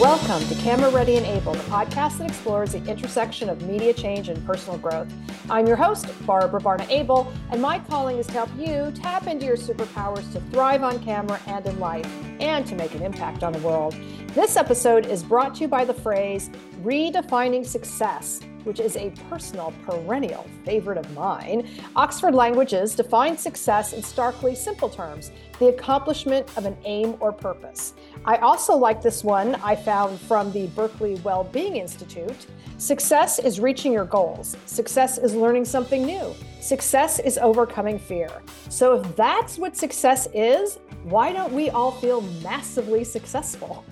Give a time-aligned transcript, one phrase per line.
[0.00, 4.30] Welcome to Camera Ready and Abel, the podcast that explores the intersection of media change
[4.30, 5.12] and personal growth.
[5.50, 9.44] I'm your host, Barbara Varna Abel, and my calling is to help you tap into
[9.44, 12.10] your superpowers to thrive on camera and in life,
[12.40, 13.94] and to make an impact on the world.
[14.34, 16.50] This episode is brought to you by the phrase
[16.84, 21.68] redefining success which is a personal perennial favorite of mine.
[21.96, 27.94] Oxford Languages defines success in starkly simple terms the accomplishment of an aim or purpose.
[28.24, 32.46] I also like this one I found from the Berkeley Wellbeing Institute.
[32.78, 34.56] Success is reaching your goals.
[34.66, 36.34] Success is learning something new.
[36.60, 38.30] Success is overcoming fear.
[38.68, 43.84] So, if that's what success is, why don't we all feel massively successful?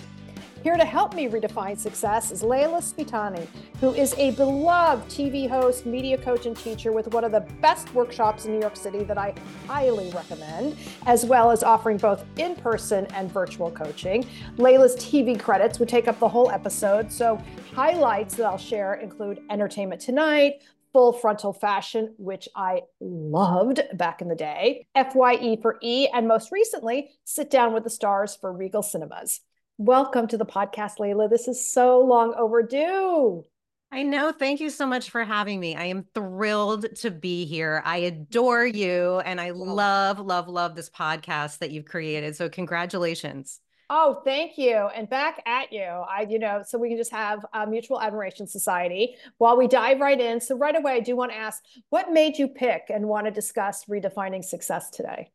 [0.65, 3.47] Here to help me redefine success is Leila Sbitani,
[3.81, 7.95] who is a beloved TV host, media coach, and teacher with one of the best
[7.95, 9.35] workshops in New York City that I
[9.69, 10.77] highly recommend,
[11.07, 14.27] as well as offering both in person and virtual coaching.
[14.57, 17.41] Leila's TV credits would take up the whole episode, so
[17.73, 20.55] highlights that I'll share include Entertainment Tonight,
[20.93, 26.51] full frontal fashion, which I loved back in the day, FYE for E, and most
[26.51, 29.41] recently, Sit Down with the Stars for Regal Cinemas.
[29.81, 31.29] Welcome to the podcast, Leila.
[31.29, 33.45] This is so long overdue.
[33.93, 34.33] I know.
[34.33, 35.77] Thank you so much for having me.
[35.77, 37.81] I am thrilled to be here.
[37.85, 39.55] I adore you and I oh.
[39.55, 42.35] love, love, love this podcast that you've created.
[42.35, 43.61] So, congratulations.
[43.89, 44.75] Oh, thank you.
[44.75, 45.85] And back at you.
[45.85, 50.01] I, you know, so we can just have a mutual admiration society while we dive
[50.01, 50.41] right in.
[50.41, 53.31] So, right away, I do want to ask what made you pick and want to
[53.31, 55.31] discuss redefining success today?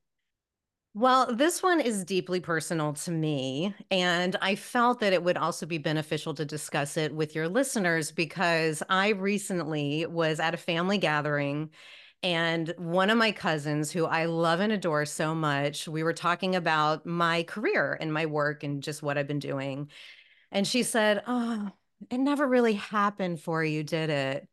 [0.96, 3.74] Well, this one is deeply personal to me.
[3.90, 8.12] And I felt that it would also be beneficial to discuss it with your listeners
[8.12, 11.72] because I recently was at a family gathering.
[12.22, 16.56] And one of my cousins, who I love and adore so much, we were talking
[16.56, 19.90] about my career and my work and just what I've been doing.
[20.52, 21.72] And she said, Oh,
[22.12, 24.48] it never really happened for you, did it?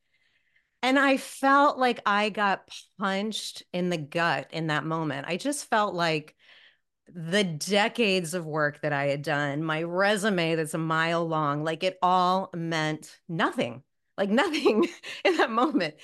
[0.82, 2.68] And I felt like I got
[2.98, 5.26] punched in the gut in that moment.
[5.28, 6.34] I just felt like
[7.12, 11.82] the decades of work that I had done, my resume that's a mile long, like
[11.82, 13.82] it all meant nothing,
[14.16, 14.88] like nothing
[15.24, 15.94] in that moment.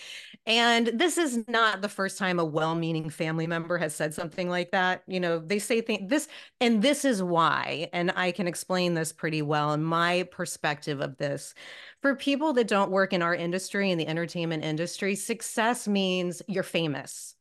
[0.47, 4.49] And this is not the first time a well meaning family member has said something
[4.49, 5.03] like that.
[5.07, 6.29] You know, they say things, this,
[6.61, 7.89] and this is why.
[7.93, 11.55] And I can explain this pretty well in my perspective of this.
[12.01, 16.63] For people that don't work in our industry, in the entertainment industry, success means you're
[16.63, 17.37] famous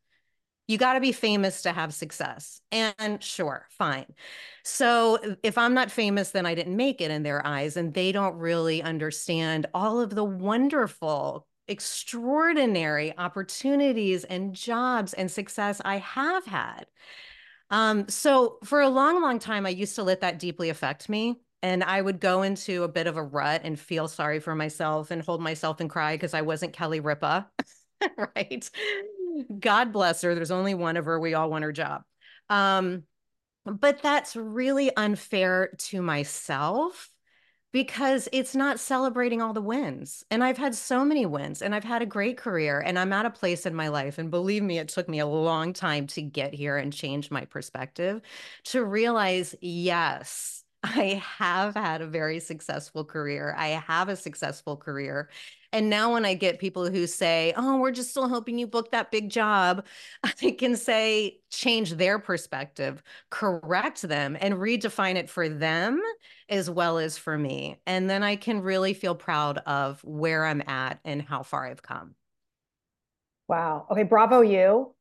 [0.67, 2.61] you got to be famous to have success.
[2.72, 4.05] And sure, fine.
[4.63, 7.77] So if I'm not famous, then I didn't make it in their eyes.
[7.77, 15.81] And they don't really understand all of the wonderful, extraordinary opportunities and jobs and success
[15.84, 16.86] I have had.
[17.70, 21.40] Um, so for a long, long time, I used to let that deeply affect me.
[21.64, 25.09] And I would go into a bit of a rut and feel sorry for myself
[25.09, 27.50] and hold myself and cry because I wasn't Kelly Ripa.
[28.36, 28.70] right.
[29.59, 30.36] God bless her.
[30.36, 31.20] There's only one of her.
[31.20, 32.03] We all want her job.
[32.50, 33.03] Um,
[33.66, 37.09] but that's really unfair to myself
[37.75, 40.24] because it's not celebrating all the wins.
[40.31, 43.25] And I've had so many wins and I've had a great career and I'm at
[43.25, 44.18] a place in my life.
[44.18, 47.44] And believe me, it took me a long time to get here and change my
[47.44, 48.22] perspective
[48.66, 53.56] to realize yes, I have had a very successful career.
[53.57, 55.29] I have a successful career.
[55.73, 58.91] And now when I get people who say, oh, we're just still hoping you book
[58.91, 59.85] that big job,
[60.23, 63.01] I can say, change their perspective,
[63.31, 66.01] correct them, and redefine it for them
[66.50, 67.78] as well as for me.
[67.88, 71.81] And then I can really feel proud of where I'm at and how far I've
[71.81, 72.16] come.
[73.47, 73.88] Wow.
[73.91, 74.03] Okay.
[74.03, 74.94] Bravo, you.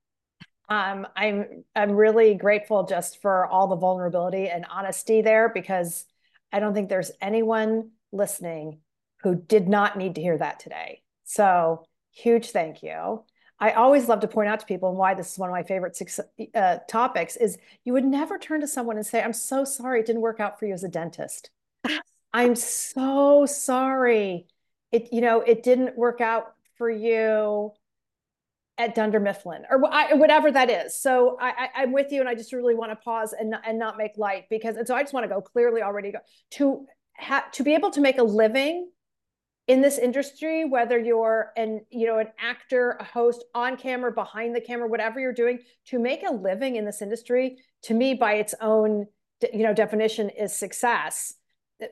[0.68, 6.06] Um, I'm I'm really grateful just for all the vulnerability and honesty there because
[6.52, 8.80] I don't think there's anyone listening
[9.22, 11.02] who did not need to hear that today.
[11.24, 13.24] So huge thank you.
[13.58, 15.62] I always love to point out to people and why this is one of my
[15.62, 16.20] favorite six,
[16.54, 20.06] uh, topics is you would never turn to someone and say, I'm so sorry it
[20.06, 21.50] didn't work out for you as a dentist.
[22.32, 24.46] I'm so sorry.
[24.92, 27.72] It, you know, it didn't work out for you
[28.76, 30.98] at Dunder Mifflin or I, whatever that is.
[30.98, 33.78] So I, I, am with you, and I just really want to pause and and
[33.78, 34.76] not make light because.
[34.76, 36.18] And so I just want to go clearly already go
[36.52, 38.90] to have to be able to make a living
[39.66, 44.54] in this industry whether you're an you know an actor a host on camera behind
[44.54, 48.34] the camera whatever you're doing to make a living in this industry to me by
[48.34, 49.06] its own
[49.52, 51.34] you know definition is success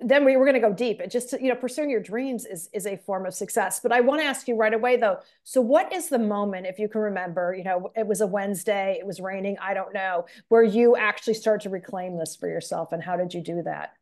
[0.01, 2.69] then we, we're going to go deep and just you know pursuing your dreams is
[2.73, 5.61] is a form of success but i want to ask you right away though so
[5.61, 9.07] what is the moment if you can remember you know it was a wednesday it
[9.07, 13.03] was raining i don't know where you actually start to reclaim this for yourself and
[13.03, 13.95] how did you do that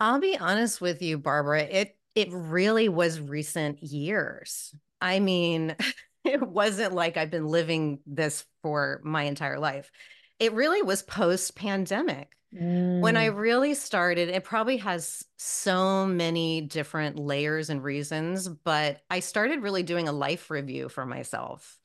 [0.00, 1.62] I'll be honest with you, Barbara.
[1.62, 4.74] It it really was recent years.
[5.00, 5.76] I mean,
[6.24, 9.90] it wasn't like I've been living this for my entire life.
[10.38, 12.30] It really was post pandemic.
[12.54, 13.00] Mm.
[13.00, 13.36] When I mm.
[13.36, 19.82] really started, it probably has so many different layers and reasons, but I started really
[19.82, 21.78] doing a life review for myself.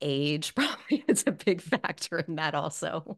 [0.00, 3.16] Age probably is a big factor in that also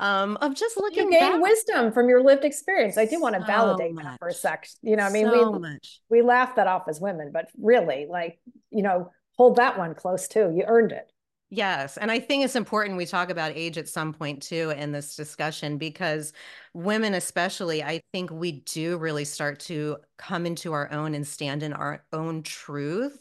[0.00, 1.42] um, of just looking you gain back.
[1.42, 2.96] wisdom from your lived experience.
[2.96, 4.04] I do want to validate much.
[4.04, 4.66] that for a sec.
[4.82, 6.00] You know, I mean, so we much.
[6.08, 8.40] we laugh that off as women, but really, like,
[8.70, 10.52] you know, hold that one close too.
[10.56, 11.12] You earned it.
[11.52, 11.96] Yes.
[11.96, 15.16] And I think it's important we talk about age at some point too in this
[15.16, 16.32] discussion because
[16.74, 21.64] women, especially, I think we do really start to come into our own and stand
[21.64, 23.20] in our own truth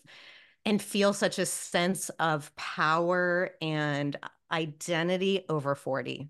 [0.64, 4.16] and feel such a sense of power and
[4.52, 6.30] identity over 40.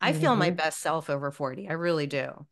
[0.00, 0.40] I feel mm-hmm.
[0.40, 1.68] my best self over 40.
[1.68, 2.44] I really do.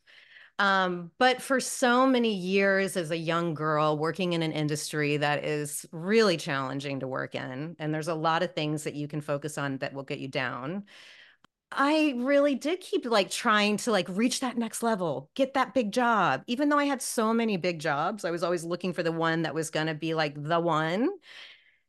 [0.58, 5.44] Um, but for so many years as a young girl working in an industry that
[5.44, 9.20] is really challenging to work in, and there's a lot of things that you can
[9.20, 10.84] focus on that will get you down.
[11.72, 15.90] I really did keep like trying to like reach that next level, get that big
[15.90, 16.44] job.
[16.46, 19.42] Even though I had so many big jobs, I was always looking for the one
[19.42, 21.08] that was going to be like the one.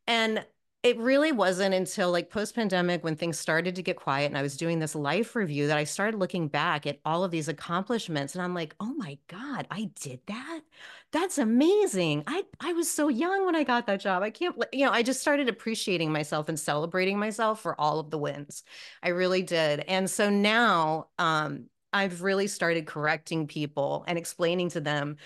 [0.08, 0.44] And
[0.86, 4.42] it really wasn't until like post pandemic when things started to get quiet and I
[4.42, 8.34] was doing this life review that I started looking back at all of these accomplishments
[8.34, 10.60] and I'm like, "Oh my god, I did that?
[11.10, 12.22] That's amazing.
[12.28, 14.22] I I was so young when I got that job.
[14.22, 18.10] I can't you know, I just started appreciating myself and celebrating myself for all of
[18.10, 18.62] the wins.
[19.02, 19.80] I really did.
[19.88, 25.16] And so now um I've really started correcting people and explaining to them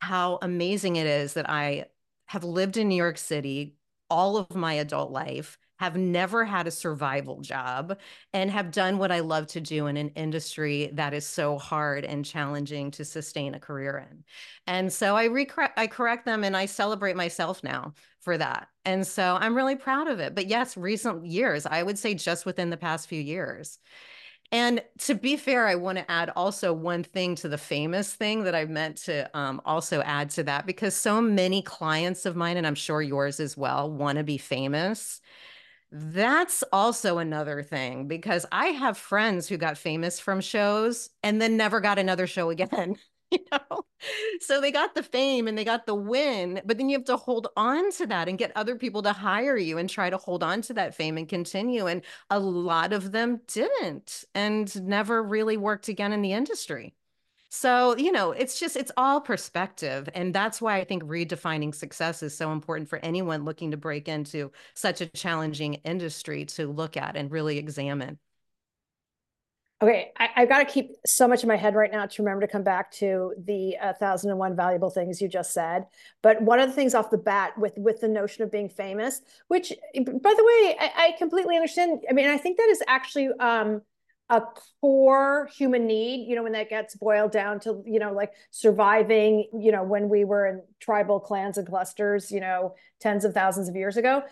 [0.00, 1.86] how amazing it is that I
[2.26, 3.74] have lived in New York City,
[4.10, 7.98] all of my adult life, have never had a survival job,
[8.32, 12.04] and have done what I love to do in an industry that is so hard
[12.04, 14.24] and challenging to sustain a career in.
[14.66, 18.68] And so I recor- I correct them and I celebrate myself now for that.
[18.84, 20.34] And so I'm really proud of it.
[20.34, 23.78] But yes, recent years, I would say just within the past few years.
[24.50, 28.44] And to be fair, I want to add also one thing to the famous thing
[28.44, 32.56] that I meant to um, also add to that because so many clients of mine,
[32.56, 35.20] and I'm sure yours as well, want to be famous.
[35.92, 41.56] That's also another thing because I have friends who got famous from shows and then
[41.56, 42.96] never got another show again.
[43.30, 43.84] you know
[44.40, 47.16] so they got the fame and they got the win but then you have to
[47.16, 50.42] hold on to that and get other people to hire you and try to hold
[50.42, 55.56] on to that fame and continue and a lot of them didn't and never really
[55.56, 56.94] worked again in the industry
[57.50, 60.08] so, you know, it's just, it's all perspective.
[60.14, 64.06] And that's why I think redefining success is so important for anyone looking to break
[64.08, 68.18] into such a challenging industry to look at and really examine.
[69.80, 72.44] Okay, I, have got to keep so much in my head right now to remember
[72.44, 75.86] to come back to the thousand and one valuable things you just said.
[76.20, 79.20] But one of the things off the bat with with the notion of being famous,
[79.46, 82.04] which by the way, I, I completely understand.
[82.10, 83.82] I mean, I think that is actually um,
[84.30, 84.42] a
[84.80, 89.48] core human need you know when that gets boiled down to you know like surviving
[89.58, 93.68] you know when we were in tribal clans and clusters you know tens of thousands
[93.68, 94.22] of years ago.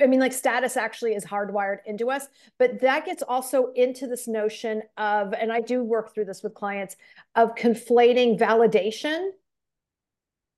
[0.00, 2.28] I mean like status actually is hardwired into us
[2.58, 6.54] but that gets also into this notion of and i do work through this with
[6.54, 6.96] clients
[7.34, 9.30] of conflating validation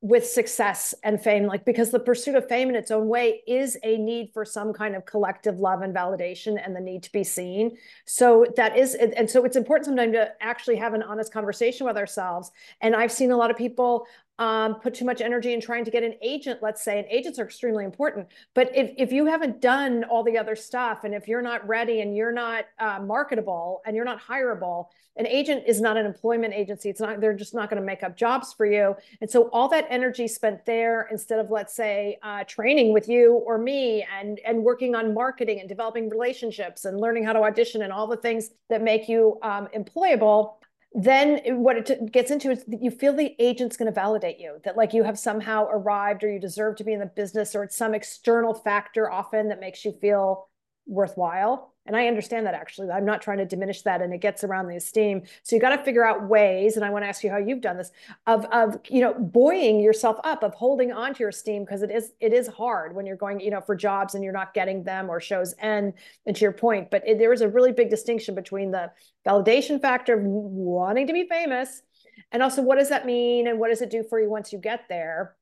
[0.04, 3.78] with success and fame like because the pursuit of fame in its own way is
[3.82, 7.24] a need for some kind of collective love and validation and the need to be
[7.24, 7.74] seen.
[8.04, 11.96] So that is and so it's important sometimes to actually have an honest conversation with
[11.96, 12.50] ourselves.
[12.82, 14.06] And i've seen a lot of people
[14.38, 17.38] um, put too much energy in trying to get an agent, let's say, and agents
[17.38, 18.26] are extremely important.
[18.54, 22.00] But if, if you haven't done all the other stuff and if you're not ready
[22.00, 24.86] and you're not uh, marketable and you're not hireable,
[25.16, 26.90] an agent is not an employment agency.
[26.90, 28.96] It's not, they're just not going to make up jobs for you.
[29.20, 33.34] And so all that energy spent there instead of, let's say, uh, training with you
[33.46, 37.82] or me and, and working on marketing and developing relationships and learning how to audition
[37.82, 40.54] and all the things that make you um, employable
[40.94, 44.76] then what it gets into is you feel the agent's going to validate you that
[44.76, 47.76] like you have somehow arrived or you deserve to be in the business or it's
[47.76, 50.48] some external factor often that makes you feel
[50.86, 52.90] worthwhile and I understand that actually.
[52.90, 55.22] I'm not trying to diminish that and it gets around the esteem.
[55.42, 57.60] So you got to figure out ways, and I want to ask you how you've
[57.60, 57.90] done this,
[58.26, 61.90] of of you know, buoying yourself up, of holding on to your esteem because it
[61.90, 64.84] is it is hard when you're going, you know, for jobs and you're not getting
[64.84, 65.94] them or shows end.
[66.26, 68.90] And to your point, but it, there is a really big distinction between the
[69.26, 71.82] validation factor of wanting to be famous
[72.32, 74.58] and also what does that mean and what does it do for you once you
[74.58, 75.34] get there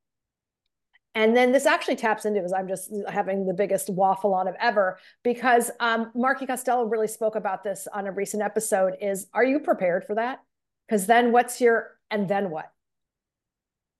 [1.14, 4.54] and then this actually taps into because I'm just having the biggest waffle on of
[4.58, 8.94] ever because um, Marky Costello really spoke about this on a recent episode.
[9.00, 10.40] Is are you prepared for that?
[10.88, 12.70] Because then what's your, and then what?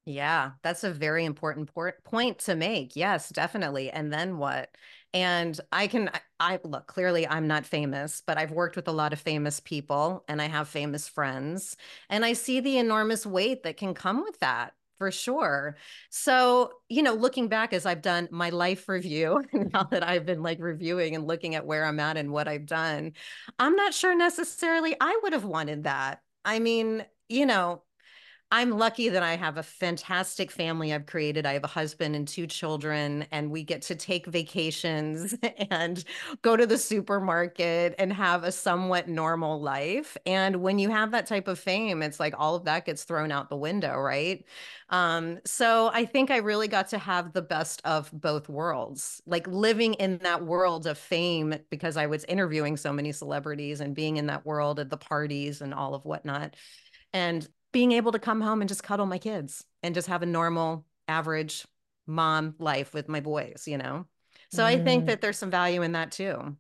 [0.05, 1.71] Yeah, that's a very important
[2.05, 2.97] point to make.
[2.97, 3.89] Yes, definitely.
[3.91, 4.75] And then what?
[5.15, 9.13] And I can, I look, clearly I'm not famous, but I've worked with a lot
[9.13, 11.77] of famous people and I have famous friends.
[12.09, 15.77] And I see the enormous weight that can come with that for sure.
[16.11, 20.45] So, you know, looking back as I've done my life review, now that I've been
[20.45, 23.15] like reviewing and looking at where I'm at and what I've done,
[23.59, 26.21] I'm not sure necessarily I would have wanted that.
[26.45, 27.83] I mean, you know,
[28.55, 31.47] I'm lucky that I have a fantastic family I've created.
[31.47, 35.35] I have a husband and two children, and we get to take vacations
[35.71, 36.05] and
[36.43, 40.19] go to the supermarket and have a somewhat normal life.
[40.27, 43.33] And when you have that type of fame, it's like all of that gets thrown
[43.33, 44.45] out the window, right?
[44.91, 49.47] Um, so I think I really got to have the best of both worlds, like
[49.47, 54.19] living in that world of fame because I was interviewing so many celebrities and being
[54.19, 56.55] in that world at the parties and all of whatnot.
[57.15, 60.27] And being able to come home and just cuddle my kids and just have a
[60.27, 61.67] normal, average
[62.07, 64.07] mom life with my boys, you know?
[64.51, 64.67] So mm.
[64.67, 65.07] I think mm.
[65.09, 66.57] that there's some value in that too.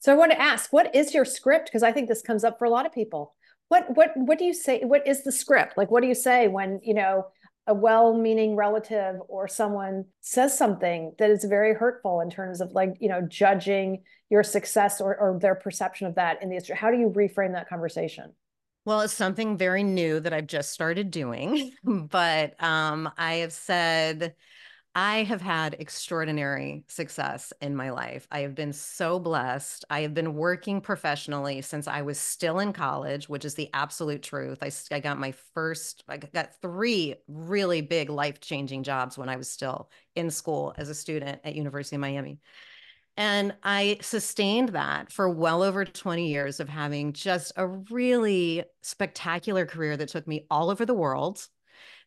[0.00, 1.66] So I want to ask, what is your script?
[1.66, 3.34] Because I think this comes up for a lot of people.
[3.68, 4.80] What what what do you say?
[4.80, 5.76] What is the script?
[5.76, 7.26] Like what do you say when, you know,
[7.66, 12.94] a well-meaning relative or someone says something that is very hurtful in terms of like,
[12.98, 16.96] you know, judging your success or, or their perception of that in the how do
[16.96, 18.32] you reframe that conversation?
[18.88, 24.34] Well, it's something very new that I've just started doing, but um, I have said
[24.94, 28.26] I have had extraordinary success in my life.
[28.30, 29.84] I have been so blessed.
[29.90, 34.22] I have been working professionally since I was still in college, which is the absolute
[34.22, 34.60] truth.
[34.62, 39.36] I, I got my first, I got three really big life changing jobs when I
[39.36, 42.40] was still in school as a student at University of Miami.
[43.18, 49.66] And I sustained that for well over 20 years of having just a really spectacular
[49.66, 51.44] career that took me all over the world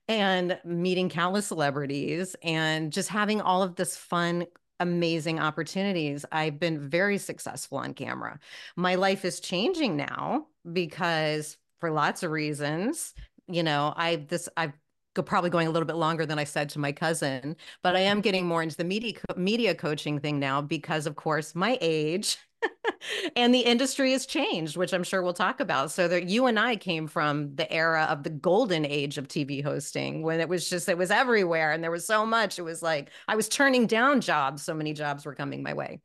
[0.07, 4.45] and meeting countless celebrities and just having all of this fun,
[4.79, 6.25] amazing opportunities.
[6.31, 8.39] I've been very successful on camera.
[8.77, 13.13] My life is changing now because for lots of reasons,
[13.49, 14.73] you know, I this I've
[15.15, 18.21] probably going a little bit longer than I said to my cousin, but I am
[18.21, 22.37] getting more into the media media coaching thing now because of course my age
[23.35, 25.91] and the industry has changed, which I'm sure we'll talk about.
[25.91, 29.61] So that you and I came from the era of the golden age of TV
[29.63, 32.59] hosting when it was just it was everywhere and there was so much.
[32.59, 36.01] It was like I was turning down jobs, so many jobs were coming my way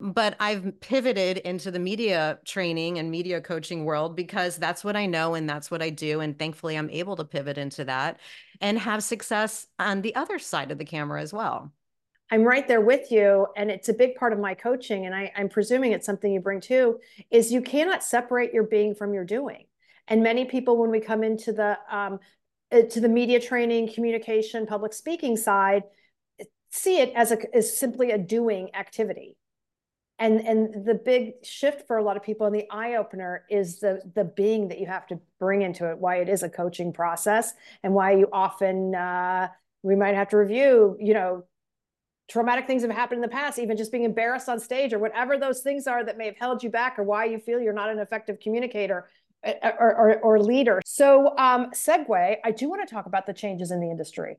[0.00, 5.06] but I've pivoted into the media training and media coaching world because that's what I
[5.06, 6.20] know and that's what I do.
[6.20, 8.18] And thankfully, I'm able to pivot into that
[8.60, 11.72] and have success on the other side of the camera as well.
[12.30, 13.46] I'm right there with you.
[13.56, 15.06] And it's a big part of my coaching.
[15.06, 16.98] And I, am presuming it's something you bring too,
[17.30, 19.66] is you cannot separate your being from your doing.
[20.08, 22.18] And many people, when we come into the um,
[22.72, 25.84] uh, to the media training, communication, public speaking side,
[26.70, 29.36] see it as a as simply a doing activity
[30.18, 33.80] and and the big shift for a lot of people and the eye opener is
[33.80, 36.92] the the being that you have to bring into it why it is a coaching
[36.92, 37.52] process
[37.82, 39.48] and why you often uh,
[39.82, 41.44] we might have to review you know
[42.28, 45.36] traumatic things have happened in the past even just being embarrassed on stage or whatever
[45.36, 47.90] those things are that may have held you back or why you feel you're not
[47.90, 49.08] an effective communicator
[49.44, 53.34] uh, or, or, or leader so um segue i do want to talk about the
[53.34, 54.38] changes in the industry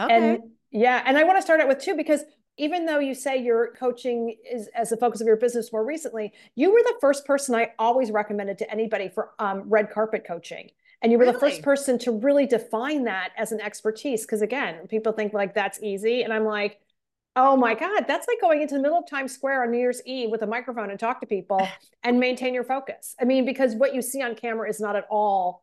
[0.00, 0.14] okay.
[0.14, 2.24] and yeah and i want to start out with two because
[2.58, 6.32] even though you say your coaching is as the focus of your business more recently,
[6.54, 10.70] you were the first person I always recommended to anybody for um, red carpet coaching.
[11.02, 11.34] And you were really?
[11.34, 14.22] the first person to really define that as an expertise.
[14.22, 16.22] Because again, people think like that's easy.
[16.22, 16.80] And I'm like,
[17.36, 20.00] oh my God, that's like going into the middle of Times Square on New Year's
[20.06, 21.68] Eve with a microphone and talk to people
[22.02, 23.14] and maintain your focus.
[23.20, 25.62] I mean, because what you see on camera is not at all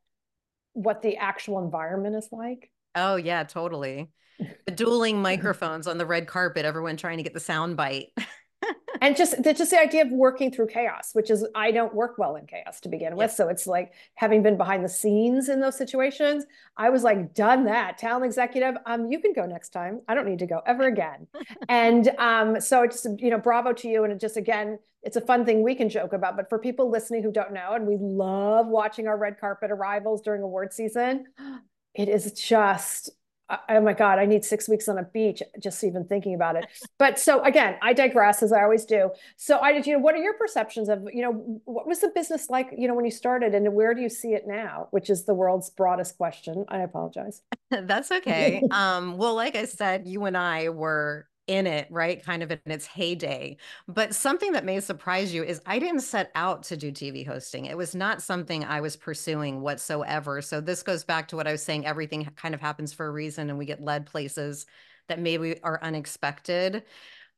[0.73, 2.69] what the actual environment is like.
[2.93, 4.09] Oh, yeah, totally
[4.39, 8.07] the dueling microphones on the red carpet, everyone trying to get the sound bite.
[9.01, 12.35] and just just the idea of working through chaos, which is I don't work well
[12.35, 13.31] in chaos to begin with.
[13.31, 16.45] So it's like having been behind the scenes in those situations,
[16.77, 17.97] I was like, done that.
[17.97, 20.01] Talent executive, um, you can go next time.
[20.07, 21.27] I don't need to go ever again.
[21.69, 24.03] and um, so it's you know, bravo to you.
[24.03, 26.37] And it just again, it's a fun thing we can joke about.
[26.37, 30.21] But for people listening who don't know, and we love watching our red carpet arrivals
[30.21, 31.25] during award season,
[31.93, 33.09] it is just
[33.49, 36.65] oh my god i need six weeks on a beach just even thinking about it.
[36.97, 39.11] But so again i digress as i always do.
[39.37, 42.09] So i did you know what are your perceptions of you know what was the
[42.09, 45.09] business like you know when you started and where do you see it now which
[45.09, 46.65] is the world's broadest question?
[46.69, 47.41] I apologize.
[47.69, 48.61] That's okay.
[48.71, 52.23] Um well like i said you and i were in it, right?
[52.23, 53.57] Kind of in its heyday.
[53.87, 57.65] But something that may surprise you is I didn't set out to do TV hosting.
[57.65, 60.41] It was not something I was pursuing whatsoever.
[60.41, 63.11] So this goes back to what I was saying everything kind of happens for a
[63.11, 64.65] reason and we get led places
[65.09, 66.83] that maybe are unexpected.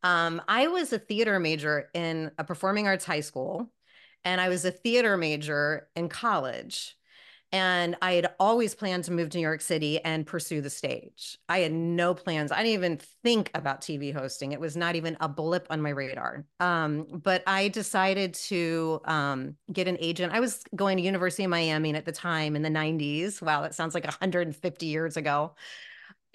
[0.03, 3.71] Um, I was a theater major in a performing arts high school,
[4.23, 6.95] and I was a theater major in college.
[7.55, 11.37] And I had always planned to move to New York City and pursue the stage.
[11.47, 12.51] I had no plans.
[12.51, 14.51] I didn't even think about TV hosting.
[14.51, 16.43] It was not even a blip on my radar.
[16.59, 20.33] Um, but I decided to um, get an agent.
[20.33, 23.41] I was going to University of Miami at the time in the 90s.
[23.41, 25.53] Wow, that sounds like 150 years ago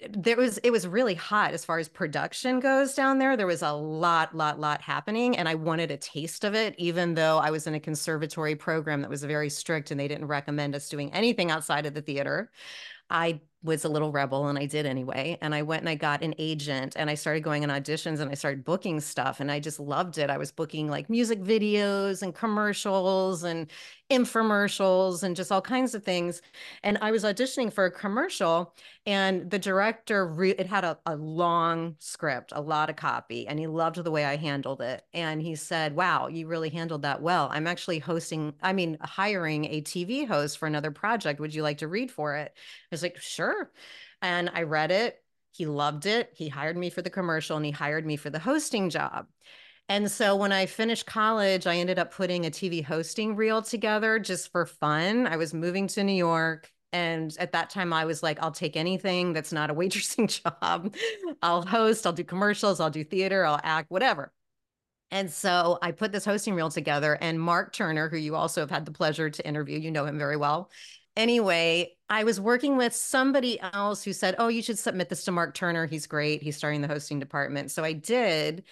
[0.09, 3.61] there was it was really hot as far as production goes down there there was
[3.61, 7.51] a lot lot lot happening and i wanted a taste of it even though i
[7.51, 11.13] was in a conservatory program that was very strict and they didn't recommend us doing
[11.13, 12.49] anything outside of the theater
[13.09, 15.37] i was a little rebel and I did anyway.
[15.41, 18.31] And I went and I got an agent and I started going on auditions and
[18.31, 20.29] I started booking stuff and I just loved it.
[20.29, 23.69] I was booking like music videos and commercials and
[24.11, 26.41] infomercials and just all kinds of things.
[26.83, 28.73] And I was auditioning for a commercial
[29.05, 33.57] and the director, re- it had a, a long script, a lot of copy, and
[33.57, 35.03] he loved the way I handled it.
[35.13, 37.49] And he said, Wow, you really handled that well.
[37.51, 41.39] I'm actually hosting, I mean, hiring a TV host for another project.
[41.39, 42.53] Would you like to read for it?
[42.55, 43.71] I was like, Sure sure.
[44.21, 45.21] And I read it.
[45.51, 46.31] He loved it.
[46.33, 49.27] He hired me for the commercial and he hired me for the hosting job.
[49.91, 54.19] And so when I finished college, I ended up putting a TV hosting reel together
[54.19, 55.27] just for fun.
[55.27, 56.71] I was moving to New York.
[56.93, 60.29] And at that time, I was like, I'll take anything that's not a waitressing
[60.61, 60.95] job.
[61.41, 64.31] I'll host, I'll do commercials, I'll do theater, I'll act, whatever.
[65.11, 67.17] And so I put this hosting reel together.
[67.19, 70.17] And Mark Turner, who you also have had the pleasure to interview, you know him
[70.17, 70.71] very well,
[71.15, 75.31] anyway, I was working with somebody else who said, Oh, you should submit this to
[75.31, 75.85] Mark Turner.
[75.85, 76.41] He's great.
[76.41, 77.71] He's starting the hosting department.
[77.71, 78.63] So I did.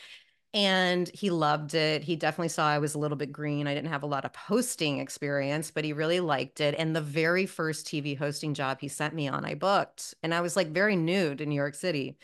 [0.54, 2.04] And he loved it.
[2.04, 3.68] He definitely saw I was a little bit green.
[3.68, 6.74] I didn't have a lot of hosting experience, but he really liked it.
[6.78, 10.16] And the very first TV hosting job he sent me on, I booked.
[10.24, 12.18] And I was like very new to New York City.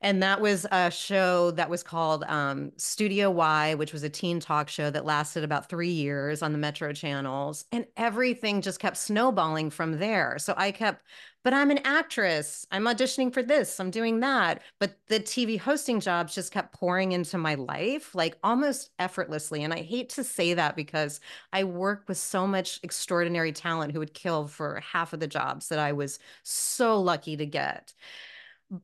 [0.00, 4.40] And that was a show that was called um, Studio Y, which was a teen
[4.40, 7.64] talk show that lasted about three years on the Metro channels.
[7.70, 10.38] And everything just kept snowballing from there.
[10.40, 11.06] So I kept,
[11.44, 12.66] but I'm an actress.
[12.70, 13.80] I'm auditioning for this.
[13.80, 14.62] I'm doing that.
[14.78, 19.64] But the TV hosting jobs just kept pouring into my life, like almost effortlessly.
[19.64, 21.20] And I hate to say that because
[21.52, 25.68] I work with so much extraordinary talent who would kill for half of the jobs
[25.68, 27.92] that I was so lucky to get.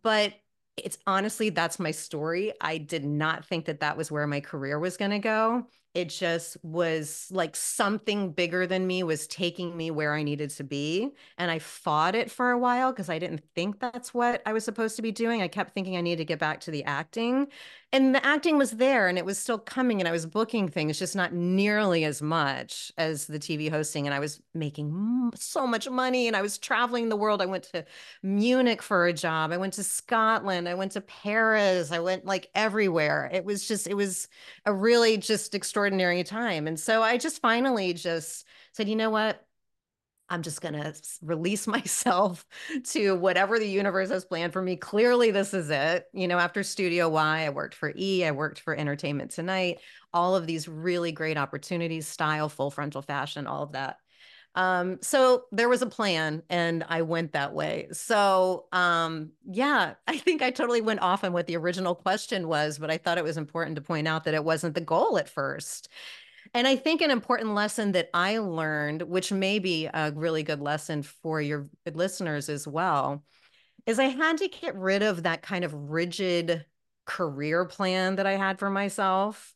[0.03, 0.35] But
[0.77, 2.53] it's honestly that's my story.
[2.61, 5.67] I did not think that that was where my career was going to go.
[5.95, 10.65] It just was like something bigger than me was taking me where I needed to
[10.65, 11.11] be.
[11.39, 14.65] And I fought it for a while because I didn't think that's what I was
[14.65, 15.43] supposed to be doing.
[15.43, 17.49] I kept thinking I needed to get back to the acting.
[17.91, 20.99] And the acting was there and it was still coming and I was booking things,
[20.99, 24.07] just not nearly as much as the TV hosting.
[24.07, 27.41] And I was making so much money and I was traveling the world.
[27.41, 27.87] I went to
[28.23, 29.53] Munich for a job.
[29.53, 30.69] I went to Scotland.
[30.69, 31.91] I went to Paris.
[31.91, 33.31] I went like everywhere.
[33.33, 34.29] It was just, it was
[34.67, 35.78] a really just extraordinary
[36.25, 36.67] time.
[36.67, 39.45] And so I just finally just said, you know what?
[40.31, 42.47] I'm just going to release myself
[42.91, 44.77] to whatever the universe has planned for me.
[44.77, 46.07] Clearly, this is it.
[46.13, 49.79] You know, after Studio Y, I worked for E, I worked for Entertainment Tonight,
[50.13, 53.97] all of these really great opportunities, style, full frontal fashion, all of that.
[54.55, 57.89] Um, so there was a plan and I went that way.
[57.93, 62.79] So um, yeah, I think I totally went off on what the original question was,
[62.79, 65.29] but I thought it was important to point out that it wasn't the goal at
[65.29, 65.89] first.
[66.55, 70.61] And I think an important lesson that I learned, which may be a really good
[70.61, 73.23] lesson for your listeners as well,
[73.87, 76.65] is I had to get rid of that kind of rigid
[77.05, 79.55] career plan that I had for myself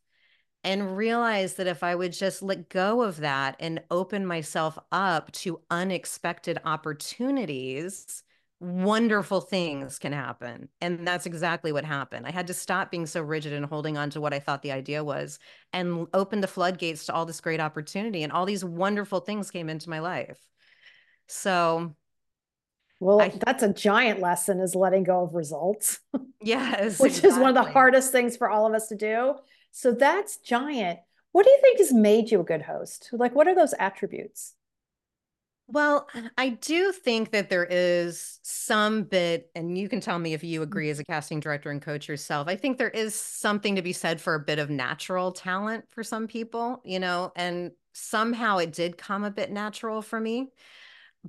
[0.64, 5.33] and realize that if I would just let go of that and open myself up
[5.33, 8.22] to unexpected opportunities,
[8.61, 10.68] wonderful things can happen.
[10.81, 12.27] And that's exactly what happened.
[12.29, 14.70] I had to stop being so rigid and holding on to what I thought the
[14.70, 15.40] idea was
[15.72, 18.22] and open the floodgates to all this great opportunity.
[18.22, 20.38] And all these wonderful things came into my life.
[21.27, 21.96] So,
[23.01, 25.98] well, I, that's a giant lesson is letting go of results.
[26.44, 26.98] Yes.
[26.98, 27.31] which exactly.
[27.31, 29.35] is one of the hardest things for all of us to do.
[29.72, 31.00] So that's giant.
[31.32, 33.08] What do you think has made you a good host?
[33.11, 34.54] Like, what are those attributes?
[35.66, 36.06] Well,
[36.37, 40.61] I do think that there is some bit, and you can tell me if you
[40.61, 40.64] mm.
[40.64, 42.48] agree as a casting director and coach yourself.
[42.48, 46.04] I think there is something to be said for a bit of natural talent for
[46.04, 50.50] some people, you know, and somehow it did come a bit natural for me.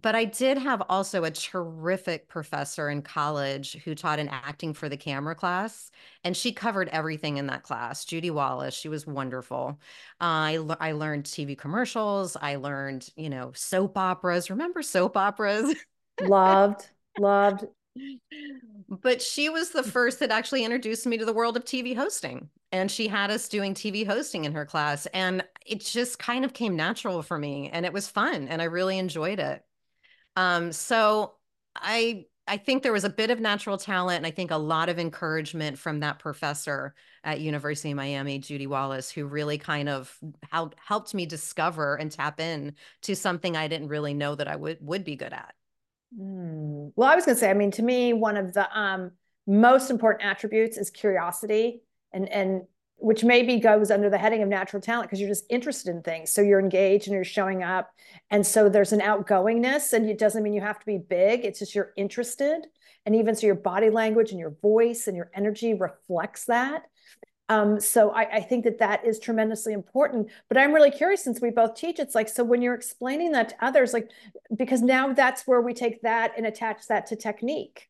[0.01, 4.89] But I did have also a terrific professor in college who taught an acting for
[4.89, 5.91] the camera class,
[6.23, 8.03] and she covered everything in that class.
[8.06, 9.79] Judy Wallace, she was wonderful.
[10.19, 12.36] Uh, I I learned TV commercials.
[12.41, 14.49] I learned, you know, soap operas.
[14.49, 15.75] Remember soap operas?
[16.21, 17.65] loved, loved.
[18.89, 22.49] But she was the first that actually introduced me to the world of TV hosting.
[22.71, 25.06] And she had us doing TV hosting in her class.
[25.08, 27.69] And it just kind of came natural for me.
[27.71, 28.47] And it was fun.
[28.47, 29.63] And I really enjoyed it.
[30.36, 31.34] Um, so
[31.76, 34.89] I I think there was a bit of natural talent and I think a lot
[34.89, 36.93] of encouragement from that professor
[37.24, 40.17] at University of Miami, Judy Wallace, who really kind of
[40.52, 44.56] helped helped me discover and tap in to something I didn't really know that I
[44.56, 45.54] would would be good at.
[46.17, 46.91] Mm.
[46.96, 49.12] Well, I was going to say, I mean, to me, one of the um,
[49.48, 52.63] most important attributes is curiosity, and and
[53.03, 56.31] which maybe goes under the heading of natural talent because you're just interested in things.
[56.31, 57.91] So you're engaged and you're showing up.
[58.31, 61.43] And so there's an outgoingness, and it doesn't mean you have to be big.
[61.43, 62.65] It's just you're interested.
[63.05, 66.83] And even so, your body language and your voice and your energy reflects that.
[67.49, 70.29] Um, so I, I, think that that is tremendously important.
[70.47, 73.49] But I'm really curious since we both teach, it's like, so when you're explaining that
[73.49, 74.09] to others, like,
[74.55, 77.89] because now that's where we take that and attach that to technique.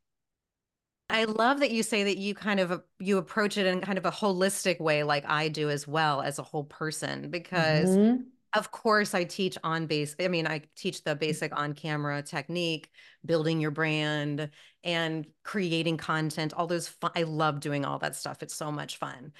[1.10, 4.06] I love that you say that you kind of you approach it in kind of
[4.06, 8.22] a holistic way like I do as well as a whole person because mm-hmm.
[8.54, 12.90] of course I teach on base I mean I teach the basic on camera technique
[13.26, 14.50] building your brand
[14.84, 18.98] and creating content all those fun, I love doing all that stuff it's so much
[18.98, 19.34] fun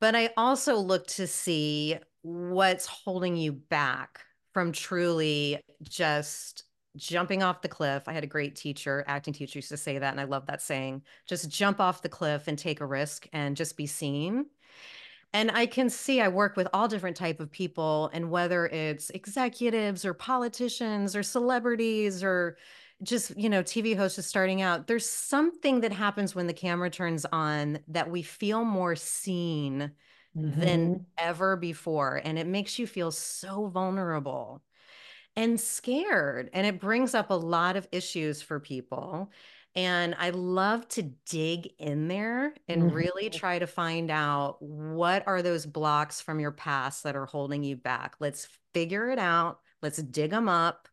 [0.00, 6.64] but I also look to see what's holding you back from truly just
[6.96, 8.04] jumping off the cliff.
[8.06, 10.12] I had a great teacher, acting teacher used to say that.
[10.12, 13.56] And I love that saying just jump off the cliff and take a risk and
[13.56, 14.46] just be seen.
[15.34, 19.08] And I can see I work with all different type of people and whether it's
[19.10, 22.58] executives or politicians or celebrities or
[23.02, 26.90] just, you know, TV hosts just starting out, there's something that happens when the camera
[26.90, 29.90] turns on that we feel more seen
[30.36, 30.60] mm-hmm.
[30.60, 32.20] than ever before.
[32.22, 34.62] And it makes you feel so vulnerable
[35.36, 36.50] and scared.
[36.52, 39.30] And it brings up a lot of issues for people.
[39.74, 42.94] And I love to dig in there and mm-hmm.
[42.94, 47.64] really try to find out what are those blocks from your past that are holding
[47.64, 48.16] you back.
[48.20, 49.60] Let's figure it out.
[49.80, 50.88] Let's dig them up.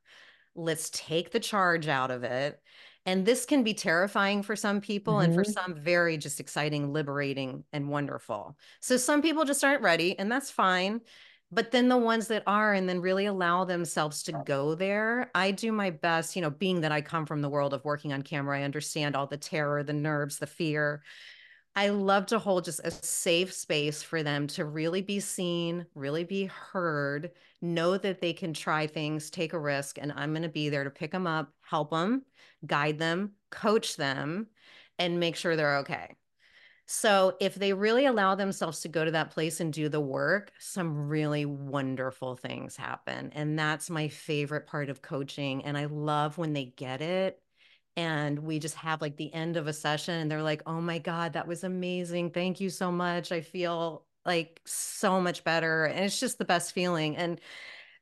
[0.55, 2.61] Let's take the charge out of it.
[3.05, 5.25] And this can be terrifying for some people mm-hmm.
[5.25, 5.51] and for mm-hmm.
[5.51, 8.57] some very just exciting, liberating, and wonderful.
[8.79, 11.01] So some people just aren't ready, and that's fine
[11.51, 15.51] but then the ones that are and then really allow themselves to go there i
[15.51, 18.21] do my best you know being that i come from the world of working on
[18.21, 21.01] camera i understand all the terror the nerves the fear.
[21.75, 26.23] I love to hold just a safe space for them to really be seen really
[26.23, 27.31] be heard
[27.61, 30.83] know that they can try things take a risk and i'm going to be there
[30.83, 32.23] to pick them up help them
[32.65, 34.47] guide them coach them
[34.97, 36.15] and make sure they're okay
[36.91, 40.51] so if they really allow themselves to go to that place and do the work,
[40.57, 43.31] some really wonderful things happen.
[43.35, 45.65] And that's my favorite part of coaching.
[45.65, 47.39] And I love when they get it.
[47.95, 50.97] And we just have like the end of a session and they're like, oh my
[50.97, 52.31] God, that was amazing.
[52.31, 53.31] Thank you so much.
[53.31, 55.85] I feel like so much better.
[55.85, 57.17] And it's just the best feeling.
[57.17, 57.39] And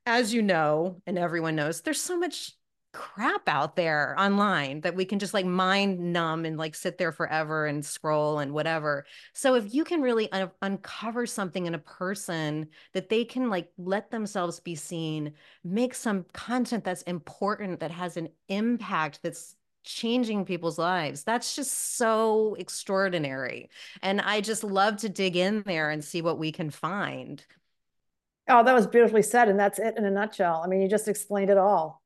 [0.06, 2.54] as you know, and everyone knows, there's so much
[2.97, 7.12] crap out there online that we can just like mind numb and like sit there
[7.12, 9.05] forever and scroll and whatever.
[9.33, 13.69] So if you can really un- uncover something in a person that they can like
[13.77, 15.33] let themselves be seen,
[15.63, 21.23] make some content that's important that has an impact that's changing people's lives.
[21.23, 23.69] That's just so extraordinary.
[24.01, 27.45] And I just love to dig in there and see what we can find.
[28.49, 29.49] Oh, that was beautifully said.
[29.49, 30.63] And that's it in a nutshell.
[30.65, 32.01] I mean, you just explained it all.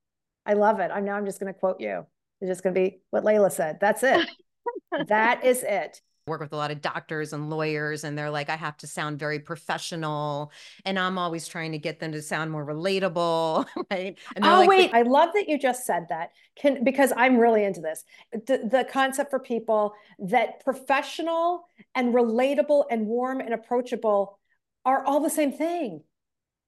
[0.45, 0.91] I love it.
[0.93, 2.05] I'm now I'm just going to quote you.
[2.39, 3.77] It's just going to be what Leila said.
[3.79, 4.27] That's it.
[5.07, 6.01] that is it.
[6.27, 9.17] Work with a lot of doctors and lawyers, and they're like, I have to sound
[9.17, 10.51] very professional.
[10.85, 13.65] And I'm always trying to get them to sound more relatable.
[13.91, 14.17] Right.
[14.37, 14.93] oh, like, wait.
[14.93, 16.29] I love that you just said that.
[16.55, 18.03] Can because I'm really into this.
[18.31, 24.39] The, the concept for people that professional and relatable and warm and approachable
[24.85, 26.03] are all the same thing.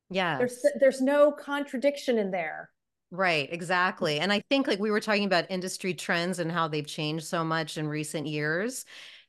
[0.10, 0.38] Yeah.
[0.38, 2.70] There's there's no contradiction in there.
[3.16, 4.20] Right, exactly.
[4.20, 7.44] And I think like we were talking about industry trends and how they've changed so
[7.44, 8.86] much in recent years.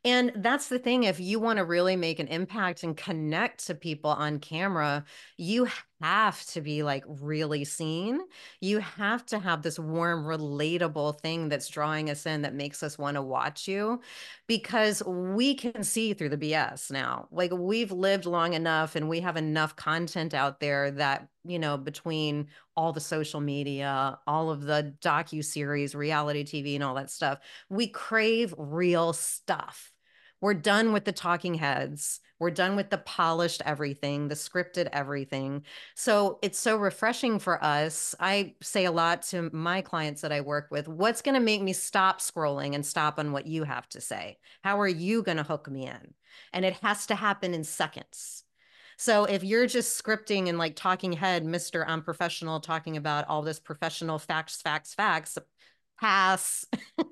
[0.06, 3.74] And that's the thing if you want to really make an impact and connect to
[3.74, 5.04] people on camera,
[5.36, 5.68] you
[6.00, 8.20] have to be like really seen.
[8.60, 12.98] You have to have this warm, relatable thing that's drawing us in that makes us
[12.98, 14.00] want to watch you
[14.46, 17.28] because we can see through the BS now.
[17.30, 21.78] Like we've lived long enough and we have enough content out there that, you know,
[21.78, 27.10] between all the social media, all of the docu series, reality TV and all that
[27.10, 27.38] stuff,
[27.70, 29.93] we crave real stuff.
[30.44, 35.62] We're done with the talking heads we're done with the polished everything, the scripted everything.
[35.94, 38.14] So it's so refreshing for us.
[38.18, 41.62] I say a lot to my clients that I work with what's going to make
[41.62, 44.38] me stop scrolling and stop on what you have to say?
[44.62, 46.14] How are you going to hook me in?
[46.52, 48.42] And it has to happen in seconds.
[48.98, 51.84] So if you're just scripting and like talking head, Mr.
[51.86, 55.38] I'm professional, talking about all this professional facts, facts, facts,
[56.04, 56.66] pass,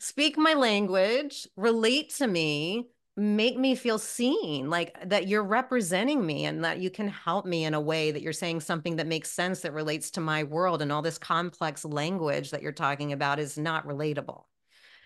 [0.00, 6.44] speak my language, relate to me, make me feel seen like that you're representing me
[6.44, 9.30] and that you can help me in a way that you're saying something that makes
[9.30, 13.38] sense that relates to my world and all this complex language that you're talking about
[13.38, 14.42] is not relatable.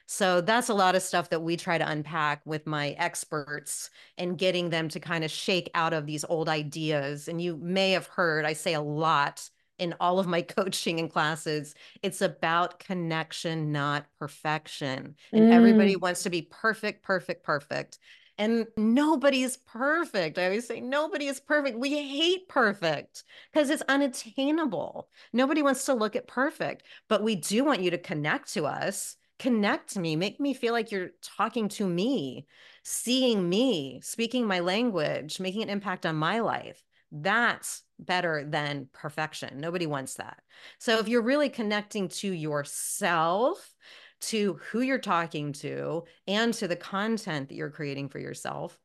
[0.07, 4.38] So that's a lot of stuff that we try to unpack with my experts and
[4.38, 7.29] getting them to kind of shake out of these old ideas.
[7.29, 11.11] And you may have heard i say a lot in all of my coaching and
[11.11, 15.52] classes it's about connection not perfection and mm.
[15.52, 17.98] everybody wants to be perfect perfect perfect
[18.38, 20.38] and nobody is perfect.
[20.38, 21.78] I always say nobody is perfect.
[21.78, 25.08] We hate perfect because it's unattainable.
[25.32, 29.16] Nobody wants to look at perfect, but we do want you to connect to us,
[29.38, 32.46] connect me, make me feel like you're talking to me,
[32.82, 36.82] seeing me, speaking my language, making an impact on my life.
[37.11, 39.60] That's better than perfection.
[39.60, 40.40] Nobody wants that.
[40.78, 43.74] So if you're really connecting to yourself,
[44.22, 48.78] to who you're talking to, and to the content that you're creating for yourself,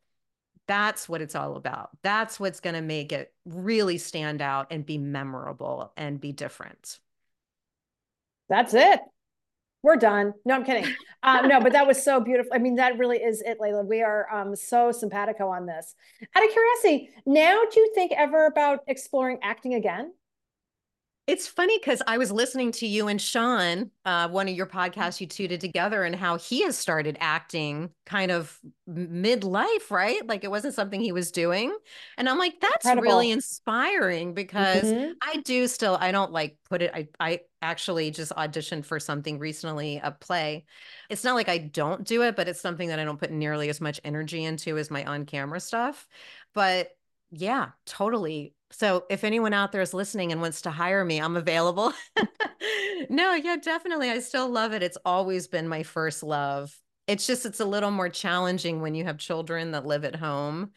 [0.68, 1.92] that's what it's all about.
[2.04, 7.00] That's what's going to make it really stand out and be memorable and be different.
[8.50, 9.00] That's it
[9.84, 10.34] we're done.
[10.46, 10.94] No, I'm kidding.
[11.24, 12.52] Um, no, but that was so beautiful.
[12.54, 13.84] I mean, that really is it, Leila.
[13.84, 15.96] We are um, so simpatico on this.
[16.36, 20.14] Out of curiosity, now do you think ever about exploring acting again?
[21.28, 25.20] It's funny because I was listening to you and Sean, uh, one of your podcasts
[25.20, 28.58] you two did together, and how he has started acting kind of
[28.90, 30.26] midlife, right?
[30.26, 31.76] Like it wasn't something he was doing.
[32.18, 33.04] And I'm like, that's Incredible.
[33.04, 35.12] really inspiring because mm-hmm.
[35.22, 39.40] I do still, I don't like put it, I, I actually just auditioned for something
[39.40, 40.66] recently, a play.
[41.10, 43.70] It's not like I don't do it, but it's something that I don't put nearly
[43.70, 46.08] as much energy into as my on camera stuff.
[46.54, 46.92] But
[47.32, 48.54] yeah, totally.
[48.72, 51.94] So if anyone out there is listening and wants to hire me, I'm available.
[53.10, 54.10] no, yeah, definitely.
[54.10, 54.84] I still love it.
[54.84, 56.76] It's always been my first love.
[57.08, 60.72] It's just it's a little more challenging when you have children that live at home.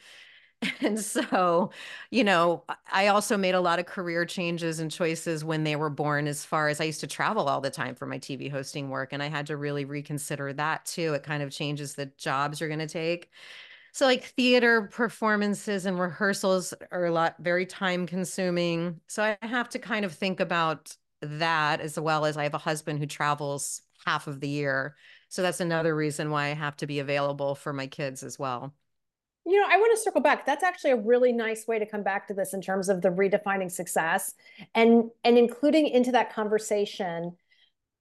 [0.83, 1.71] And so,
[2.11, 5.91] you know, I also made a lot of career changes and choices when they were
[5.91, 8.91] born as far as I used to travel all the time for my TV hosting
[8.91, 11.15] work and I had to really reconsider that too.
[11.15, 13.31] It kind of changes the jobs you're going to take.
[13.93, 19.01] So like theater performances and rehearsals are a lot very time consuming.
[19.09, 22.59] So I have to kind of think about that as well as I have a
[22.59, 24.97] husband who travels half of the year.
[25.31, 28.75] So that's another reason why I have to be available for my kids as well.
[29.51, 30.47] You know, I want to circle back.
[30.47, 33.09] That's actually a really nice way to come back to this in terms of the
[33.09, 34.35] redefining success
[34.77, 37.37] and and including into that conversation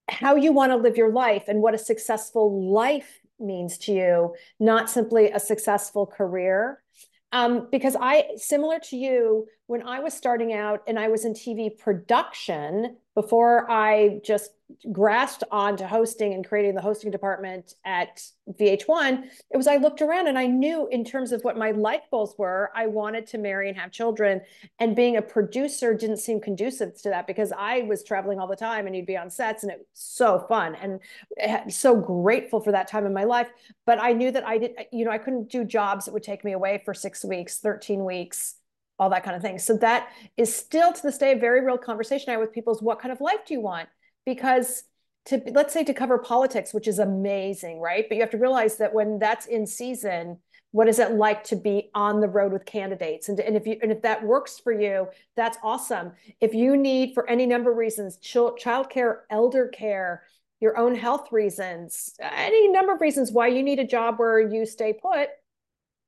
[0.09, 4.35] how you want to live your life and what a successful life means to you,
[4.59, 6.83] not simply a successful career.
[7.31, 11.35] Um, because I, similar to you, when I was starting out and I was in
[11.35, 14.53] TV production, before I just
[14.91, 18.19] grasped onto hosting and creating the hosting department at
[18.59, 22.01] VH1, it was I looked around and I knew in terms of what my life
[22.09, 24.41] goals were, I wanted to marry and have children.
[24.79, 28.55] And being a producer didn't seem conducive to that because I was traveling all the
[28.55, 32.71] time and you'd be on sets and it was so fun and so grateful for
[32.71, 33.49] that time in my life.
[33.85, 36.43] But I knew that I did, you know, I couldn't do jobs that would take
[36.43, 38.55] me away for six weeks, 13 weeks
[38.99, 39.57] all that kind of thing.
[39.57, 42.73] So that is still to this day a very real conversation I have with people
[42.73, 43.89] is what kind of life do you want?
[44.25, 44.83] Because
[45.25, 48.05] to let's say to cover politics, which is amazing, right?
[48.07, 50.37] But you have to realize that when that's in season,
[50.71, 53.29] what is it like to be on the road with candidates?
[53.29, 56.11] And, and if you and if that works for you, that's awesome.
[56.41, 60.23] If you need for any number of reasons, child care, elder care,
[60.59, 64.65] your own health reasons, any number of reasons why you need a job where you
[64.65, 65.29] stay put,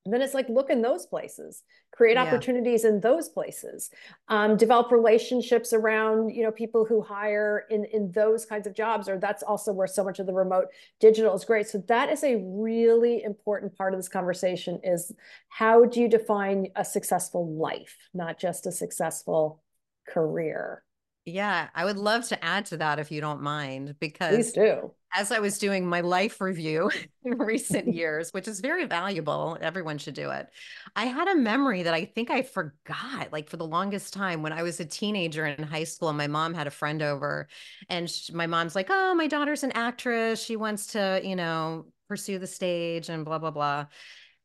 [0.06, 2.24] And then it's like look in those places create yeah.
[2.24, 3.92] opportunities in those places
[4.30, 9.08] um, develop relationships around you know people who hire in in those kinds of jobs
[9.08, 10.68] or that's also where so much of the remote
[11.00, 15.12] digital is great so that is a really important part of this conversation is
[15.50, 19.62] how do you define a successful life not just a successful
[20.08, 20.84] career
[21.26, 24.92] yeah, I would love to add to that if you don't mind, because please do.
[25.14, 26.90] As I was doing my life review
[27.26, 30.48] in recent years, which is very valuable, everyone should do it.
[30.96, 34.54] I had a memory that I think I forgot, like for the longest time when
[34.54, 36.14] I was a teenager in high school.
[36.14, 37.50] My mom had a friend over,
[37.90, 40.42] and she, my mom's like, "Oh, my daughter's an actress.
[40.44, 43.88] She wants to, you know, pursue the stage and blah blah blah."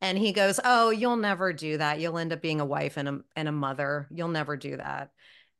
[0.01, 1.99] And he goes, "Oh, you'll never do that.
[1.99, 4.07] You'll end up being a wife and a and a mother.
[4.11, 5.11] You'll never do that."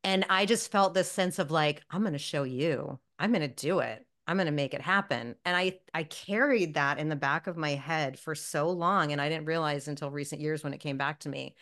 [0.04, 3.42] And I just felt this sense of like, I'm going to show you, I'm going
[3.44, 4.07] to do it.
[4.28, 5.36] I'm going to make it happen.
[5.46, 9.22] And I I carried that in the back of my head for so long and
[9.22, 11.56] I didn't realize until recent years when it came back to me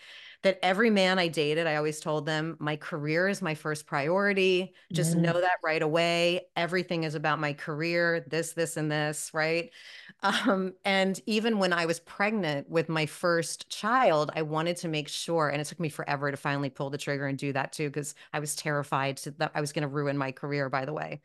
[0.46, 4.76] that every man I dated, I always told them my career is my first priority.
[4.94, 5.22] Just mm.
[5.22, 6.42] know that right away.
[6.56, 9.72] Everything is about my career, this this and this, right?
[10.24, 15.08] Um, and even when I was pregnant with my first child, I wanted to make
[15.08, 17.90] sure, and it took me forever to finally pull the trigger and do that too,
[17.90, 20.94] because I was terrified to, that I was going to ruin my career, by the
[20.94, 21.22] way.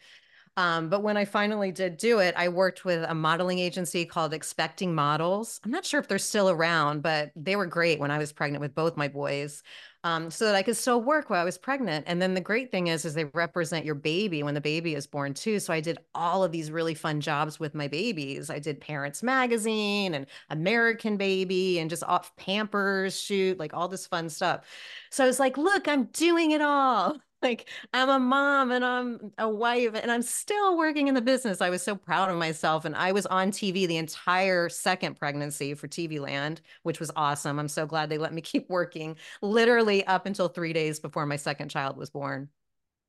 [0.56, 4.34] Um, but when I finally did do it, I worked with a modeling agency called
[4.34, 5.60] Expecting Models.
[5.64, 8.60] I'm not sure if they're still around, but they were great when I was pregnant
[8.60, 9.62] with both my boys
[10.02, 12.04] um, so that I could still work while I was pregnant.
[12.08, 15.06] And then the great thing is, is they represent your baby when the baby is
[15.06, 15.60] born too.
[15.60, 18.50] So I did all of these really fun jobs with my babies.
[18.50, 24.06] I did Parents Magazine and American Baby and just off Pampers shoot, like all this
[24.06, 24.64] fun stuff.
[25.10, 27.16] So I was like, look, I'm doing it all.
[27.42, 31.60] Like I'm a mom and I'm a wife and I'm still working in the business.
[31.60, 32.84] I was so proud of myself.
[32.84, 37.58] And I was on TV the entire second pregnancy for TV Land, which was awesome.
[37.58, 41.36] I'm so glad they let me keep working literally up until three days before my
[41.36, 42.48] second child was born.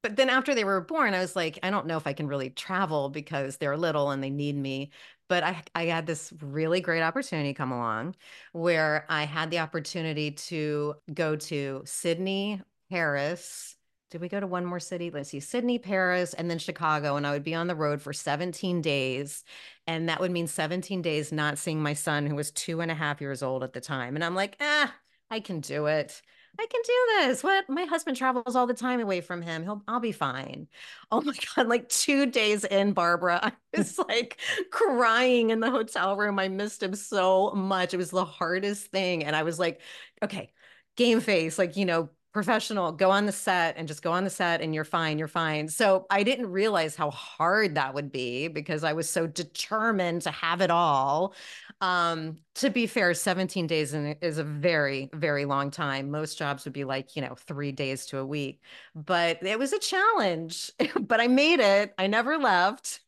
[0.04, 2.28] But then after they were born, I was like, I don't know if I can
[2.28, 4.92] really travel because they're little and they need me.
[5.30, 8.16] But I, I had this really great opportunity come along
[8.52, 13.78] where I had the opportunity to go to Sydney, Paris,
[14.12, 15.10] did we go to one more city?
[15.10, 17.16] Let's see, Sydney, Paris, and then Chicago.
[17.16, 19.46] And I would be on the road for 17 days.
[19.88, 22.96] And that would mean 17 days not seeing my son, who was two and a
[22.96, 24.16] half years old at the time.
[24.16, 24.94] And I'm like, ah,
[25.32, 26.22] I can do it.
[26.60, 26.94] I can do
[27.28, 27.42] this.
[27.42, 27.70] What?
[27.70, 29.64] My husband travels all the time away from him.
[29.64, 30.68] He'll I'll be fine.
[31.10, 31.68] Oh my God.
[31.68, 36.38] Like two days in, Barbara, I was like crying in the hotel room.
[36.38, 37.94] I missed him so much.
[37.94, 39.24] It was the hardest thing.
[39.24, 39.80] And I was like,
[40.22, 40.52] okay,
[40.98, 44.30] game face, like, you know, professional go on the set and just go on the
[44.30, 45.68] set and you're fine you're fine.
[45.68, 50.32] So i didn't realize how hard that would be because i was so determined to
[50.32, 51.34] have it all.
[51.82, 56.12] Um to be fair 17 days is a very very long time.
[56.12, 58.62] Most jobs would be like you know 3 days to a week.
[58.96, 61.94] But it was a challenge but i made it.
[61.98, 63.02] I never left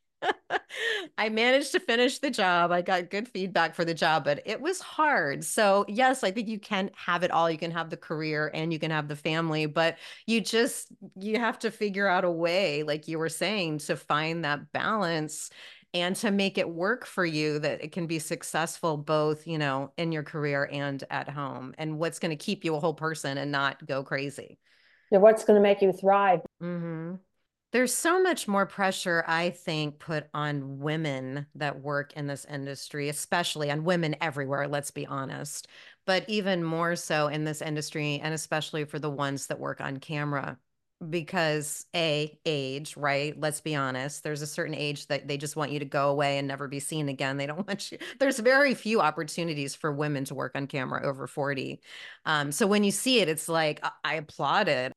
[1.17, 2.71] I managed to finish the job.
[2.71, 5.43] I got good feedback for the job, but it was hard.
[5.43, 7.49] So, yes, I think you can have it all.
[7.49, 11.39] You can have the career and you can have the family, but you just you
[11.39, 15.49] have to figure out a way like you were saying to find that balance
[15.93, 19.91] and to make it work for you that it can be successful both, you know,
[19.97, 21.75] in your career and at home.
[21.77, 24.57] And what's going to keep you a whole person and not go crazy.
[25.11, 26.41] Yeah, what's going to make you thrive?
[26.61, 27.15] Mm-hmm.
[27.73, 33.09] There's so much more pressure, I think, put on women that work in this industry,
[33.09, 35.67] especially on women everywhere, let's be honest,
[36.05, 39.97] but even more so in this industry, and especially for the ones that work on
[39.97, 40.59] camera.
[41.09, 43.37] Because a age, right?
[43.37, 44.23] Let's be honest.
[44.23, 46.79] There's a certain age that they just want you to go away and never be
[46.79, 47.37] seen again.
[47.37, 47.97] They don't want you.
[48.19, 51.81] There's very few opportunities for women to work on camera over 40.
[52.25, 54.93] Um, so when you see it, it's like I applaud it.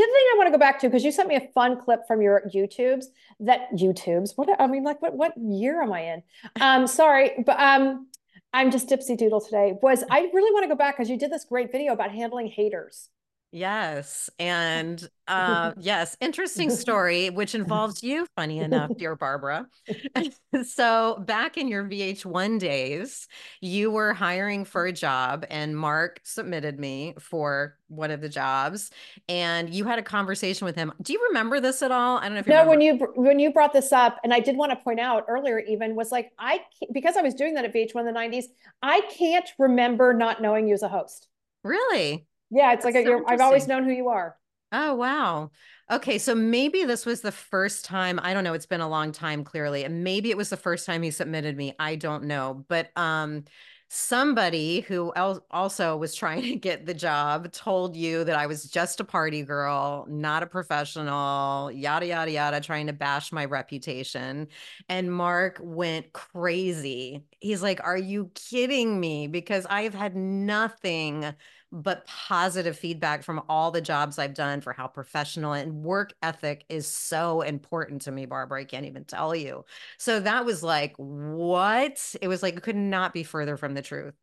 [0.00, 1.78] The other thing I want to go back to because you sent me a fun
[1.78, 3.04] clip from your YouTubes
[3.40, 4.32] that YouTubes.
[4.34, 6.22] What I mean, like what what year am I in?
[6.58, 8.06] Um, sorry, but um,
[8.54, 9.74] I'm just dipsy doodle today.
[9.82, 12.46] Was I really want to go back because you did this great video about handling
[12.46, 13.10] haters.
[13.52, 14.30] Yes.
[14.38, 19.66] And uh, yes, interesting story, which involves you, funny enough, dear Barbara.
[20.64, 23.26] so, back in your VH1 days,
[23.60, 28.90] you were hiring for a job, and Mark submitted me for one of the jobs,
[29.28, 30.92] and you had a conversation with him.
[31.02, 32.18] Do you remember this at all?
[32.18, 32.60] I don't know if you no.
[32.60, 32.70] Remember.
[32.70, 35.58] When you when you brought this up, and I did want to point out earlier,
[35.58, 36.60] even was like I
[36.92, 38.44] because I was doing that at VH1 in the '90s,
[38.80, 41.26] I can't remember not knowing you as a host.
[41.64, 42.26] Really?
[42.50, 44.36] Yeah, it's That's like so I've always known who you are.
[44.72, 45.50] Oh, wow.
[45.90, 49.10] Okay, so maybe this was the first time, I don't know, it's been a long
[49.10, 49.82] time clearly.
[49.82, 51.74] And maybe it was the first time he submitted me.
[51.78, 52.64] I don't know.
[52.68, 53.44] But um
[53.92, 55.12] somebody who
[55.50, 59.42] also was trying to get the job told you that I was just a party
[59.42, 64.46] girl, not a professional, yada, yada, yada, trying to bash my reputation.
[64.88, 67.24] And Mark went crazy.
[67.40, 69.26] He's like, Are you kidding me?
[69.26, 71.34] Because I have had nothing
[71.72, 76.64] but positive feedback from all the jobs I've done for how professional and work ethic
[76.68, 78.60] is so important to me, Barbara.
[78.60, 79.64] I can't even tell you.
[79.98, 82.14] So that was like, what?
[82.20, 84.14] It was like, it could not be further from the truth.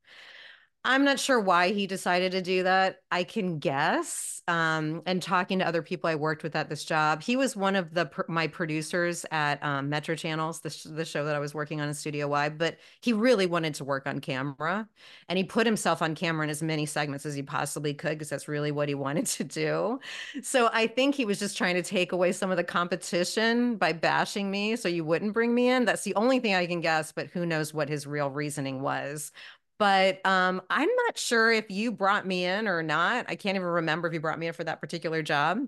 [0.86, 3.02] I'm not sure why he decided to do that.
[3.12, 4.42] I can guess.
[4.48, 7.76] Um, and talking to other people I worked with at this job, he was one
[7.76, 11.54] of the my producers at um, Metro Channels, the, sh- the show that I was
[11.54, 12.48] working on in Studio Y.
[12.48, 14.88] But he really wanted to work on camera,
[15.28, 18.30] and he put himself on camera in as many segments as he possibly could because
[18.30, 20.00] that's really what he wanted to do.
[20.42, 23.92] So I think he was just trying to take away some of the competition by
[23.92, 25.84] bashing me, so you wouldn't bring me in.
[25.84, 27.12] That's the only thing I can guess.
[27.12, 29.34] But who knows what his real reasoning was?
[29.78, 33.26] But um, I'm not sure if you brought me in or not.
[33.30, 35.60] I can't even remember if you brought me in for that particular job.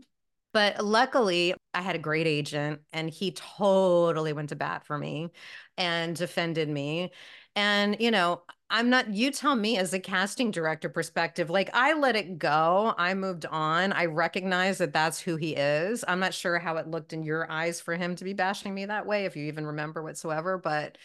[0.51, 5.29] But luckily, I had a great agent and he totally went to bat for me
[5.77, 7.11] and defended me.
[7.55, 8.41] And, you know,
[8.71, 12.95] I'm not, you tell me as a casting director perspective, like I let it go.
[12.97, 13.93] I moved on.
[13.93, 16.03] I recognize that that's who he is.
[16.07, 18.85] I'm not sure how it looked in your eyes for him to be bashing me
[18.85, 20.57] that way, if you even remember whatsoever.
[20.57, 20.97] But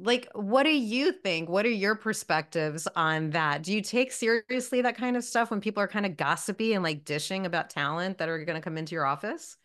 [0.00, 1.48] like what do you think?
[1.48, 3.62] What are your perspectives on that?
[3.62, 6.84] Do you take seriously that kind of stuff when people are kind of gossipy and
[6.84, 9.56] like dishing about talent that are going to come into your office?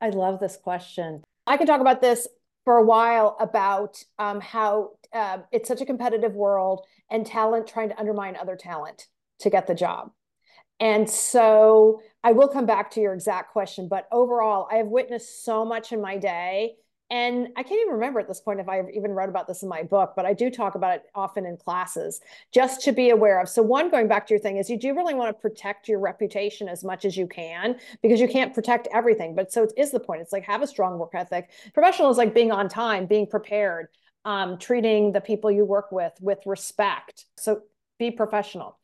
[0.00, 1.22] I love this question.
[1.46, 2.28] I can talk about this
[2.64, 7.88] for a while about um, how uh, it's such a competitive world and talent trying
[7.88, 9.06] to undermine other talent
[9.40, 10.10] to get the job.
[10.78, 15.44] And so i will come back to your exact question but overall i have witnessed
[15.44, 16.74] so much in my day
[17.08, 19.68] and I can't even remember at this point if I even wrote about this in
[19.68, 22.20] my book, but I do talk about it often in classes
[22.52, 23.48] just to be aware of.
[23.48, 26.00] So, one, going back to your thing, is you do really want to protect your
[26.00, 29.36] reputation as much as you can because you can't protect everything.
[29.36, 30.20] But so it is the point.
[30.20, 31.50] It's like have a strong work ethic.
[31.74, 33.86] Professional is like being on time, being prepared,
[34.24, 37.26] um, treating the people you work with with respect.
[37.36, 37.62] So,
[38.00, 38.78] be professional.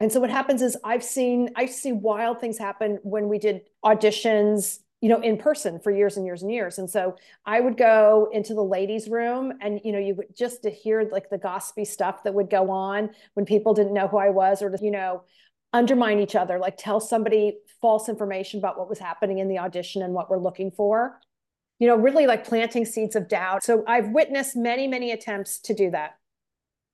[0.00, 3.62] And so what happens is I've seen I see wild things happen when we did
[3.84, 6.78] auditions you know, in person for years and years and years.
[6.78, 10.62] And so I would go into the ladies' room and, you know, you would just
[10.62, 14.18] to hear like the gossipy stuff that would go on when people didn't know who
[14.18, 15.24] I was or to, you know,
[15.72, 20.02] undermine each other, like tell somebody false information about what was happening in the audition
[20.02, 21.18] and what we're looking for.
[21.80, 23.64] You know, really like planting seeds of doubt.
[23.64, 26.16] So I've witnessed many, many attempts to do that.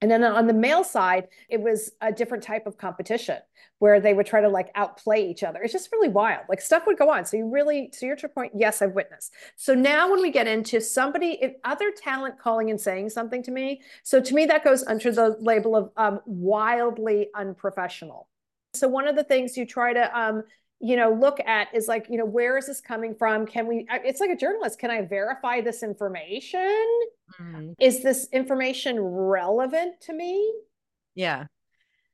[0.01, 3.39] And then on the male side, it was a different type of competition
[3.81, 5.61] where they would try to like outplay each other.
[5.63, 6.45] It's just really wild.
[6.49, 7.25] Like stuff would go on.
[7.25, 9.33] So you really, to your point, yes, I've witnessed.
[9.57, 13.51] So now when we get into somebody, if other talent calling and saying something to
[13.51, 18.29] me, so to me that goes under the label of um, wildly unprofessional.
[18.75, 20.43] So one of the things you try to um,
[20.81, 23.47] you know look at is like you know where is this coming from?
[23.47, 24.79] Can we it's like a journalist.
[24.79, 26.87] Can i verify this information?
[27.41, 27.75] Mm.
[27.79, 30.53] is this information relevant to me?
[31.15, 31.47] Yeah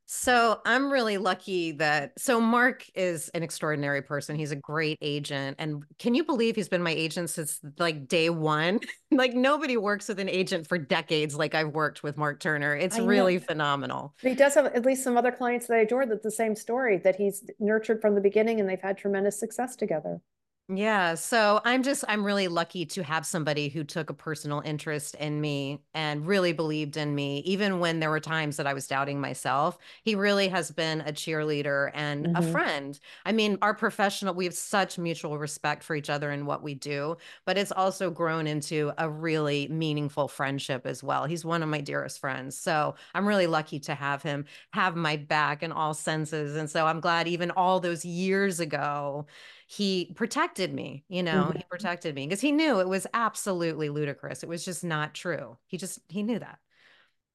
[0.07, 4.37] so I'm really lucky that so Mark is an extraordinary person.
[4.37, 5.57] He's a great agent.
[5.59, 8.81] And can you believe he's been my agent since like day one?
[9.11, 12.77] like nobody works with an agent for decades like I've worked with Mark Turner.
[12.77, 14.15] It's really phenomenal.
[14.23, 16.55] But he does have at least some other clients that I adore that the same
[16.55, 20.21] story that he's nurtured from the beginning and they've had tremendous success together.
[20.69, 21.15] Yeah.
[21.15, 25.39] So I'm just, I'm really lucky to have somebody who took a personal interest in
[25.39, 29.21] me and really believed in me, even when there were times that I was doubting
[29.21, 29.77] myself.
[30.05, 32.37] He really has been a cheerleader and mm-hmm.
[32.37, 32.99] a friend.
[33.27, 36.73] I mean, our professional, we have such mutual respect for each other and what we
[36.73, 41.27] do, but it's also grown into a really meaningful friendship as well.
[41.27, 42.57] He's one of my dearest friends.
[42.57, 46.57] So I'm really lucky to have him have my back in all senses.
[46.57, 49.27] And so I'm glad even all those years ago,
[49.67, 51.59] he protected me, you know, mm-hmm.
[51.59, 54.43] he protected me because he knew it was absolutely ludicrous.
[54.43, 55.57] It was just not true.
[55.67, 56.59] He just, he knew that.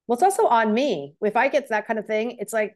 [0.08, 1.16] Well, it's also on me.
[1.22, 2.76] If I get that kind of thing, it's like,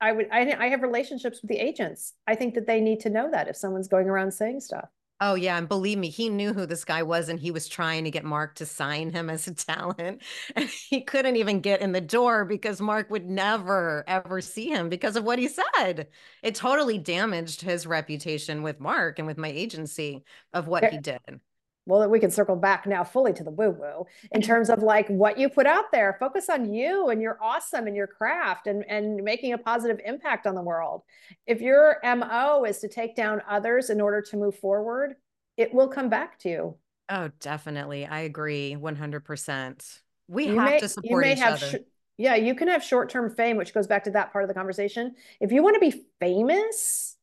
[0.00, 2.14] I would, I, I have relationships with the agents.
[2.26, 4.88] I think that they need to know that if someone's going around saying stuff.
[5.26, 8.04] Oh yeah, and believe me, he knew who this guy was, and he was trying
[8.04, 10.20] to get Mark to sign him as a talent,
[10.54, 14.90] and he couldn't even get in the door because Mark would never ever see him
[14.90, 16.08] because of what he said.
[16.42, 21.40] It totally damaged his reputation with Mark and with my agency of what he did
[21.86, 25.08] well we can circle back now fully to the woo woo in terms of like
[25.08, 26.16] what you put out there.
[26.18, 30.46] Focus on you and you're awesome and your craft and and making a positive impact
[30.46, 31.02] on the world.
[31.46, 35.16] If your mo is to take down others in order to move forward
[35.56, 36.76] it will come back to you.
[37.08, 38.06] Oh definitely.
[38.06, 41.58] I agree 100% we you have may, to support each other.
[41.58, 41.76] sh-
[42.16, 44.54] Yeah, you can have short term fame, which goes back to that part of the
[44.54, 45.14] conversation.
[45.40, 47.13] If you want to be famous,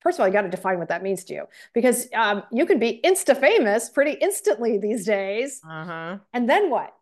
[0.00, 2.66] first of all, you got to define what that means to you because um, you
[2.66, 5.60] can be insta famous pretty instantly these days.
[5.68, 6.18] Uh-huh.
[6.32, 6.94] And then what?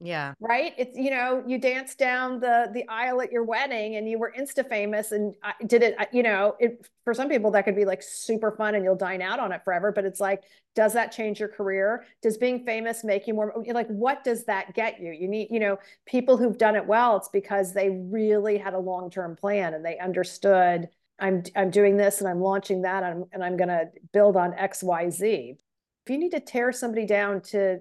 [0.00, 0.34] Yeah.
[0.38, 0.74] Right.
[0.78, 4.32] It's, you know, you danced down the, the aisle at your wedding and you were
[4.38, 7.84] insta famous and I did it, you know, it, for some people that could be
[7.84, 9.90] like super fun and you'll dine out on it forever.
[9.90, 10.44] But it's like,
[10.76, 12.04] does that change your career?
[12.22, 15.10] Does being famous make you more like, what does that get you?
[15.10, 18.78] You need, you know, people who've done it well, it's because they really had a
[18.78, 23.24] long-term plan and they understood I'm, I'm doing this and I'm launching that and I'm,
[23.32, 25.56] and I'm going to build on X, Y, Z.
[26.04, 27.80] If you need to tear somebody down to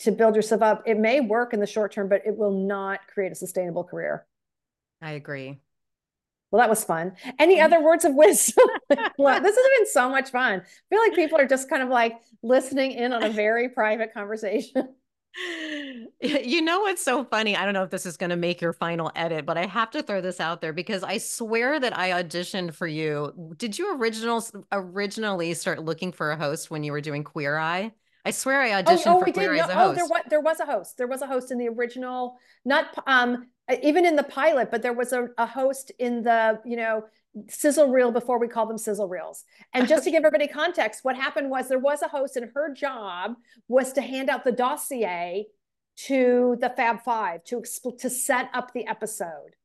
[0.00, 0.82] to build yourself up.
[0.86, 4.26] It may work in the short term, but it will not create a sustainable career.
[5.00, 5.60] I agree.
[6.50, 7.12] Well, that was fun.
[7.38, 8.66] Any other words of wisdom?
[9.18, 10.60] well, this has been so much fun.
[10.60, 14.14] I feel like people are just kind of like listening in on a very private
[14.14, 14.88] conversation.
[16.20, 17.56] You know what's so funny?
[17.56, 19.90] I don't know if this is going to make your final edit, but I have
[19.92, 23.54] to throw this out there because I swear that I auditioned for you.
[23.56, 27.92] Did you original originally start looking for a host when you were doing Queer Eye?
[28.24, 29.90] I swear I oh, auditioned oh, oh, for Queer Eye as a host.
[29.90, 30.96] Oh, there was there was a host.
[30.96, 33.46] There was a host in the original, not um
[33.82, 37.04] even in the pilot, but there was a, a host in the you know
[37.48, 39.44] sizzle reel before we call them sizzle reels.
[39.74, 42.72] And just to give everybody context, what happened was there was a host, and her
[42.72, 43.34] job
[43.68, 45.46] was to hand out the dossier
[46.06, 47.62] to the Fab Five to
[47.98, 49.56] to set up the episode.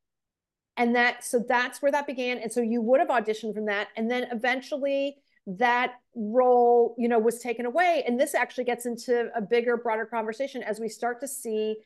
[0.76, 2.38] And that so that's where that began.
[2.38, 5.16] And so you would have auditioned from that, and then eventually
[5.46, 10.06] that role you know was taken away and this actually gets into a bigger broader
[10.06, 11.76] conversation as we start to see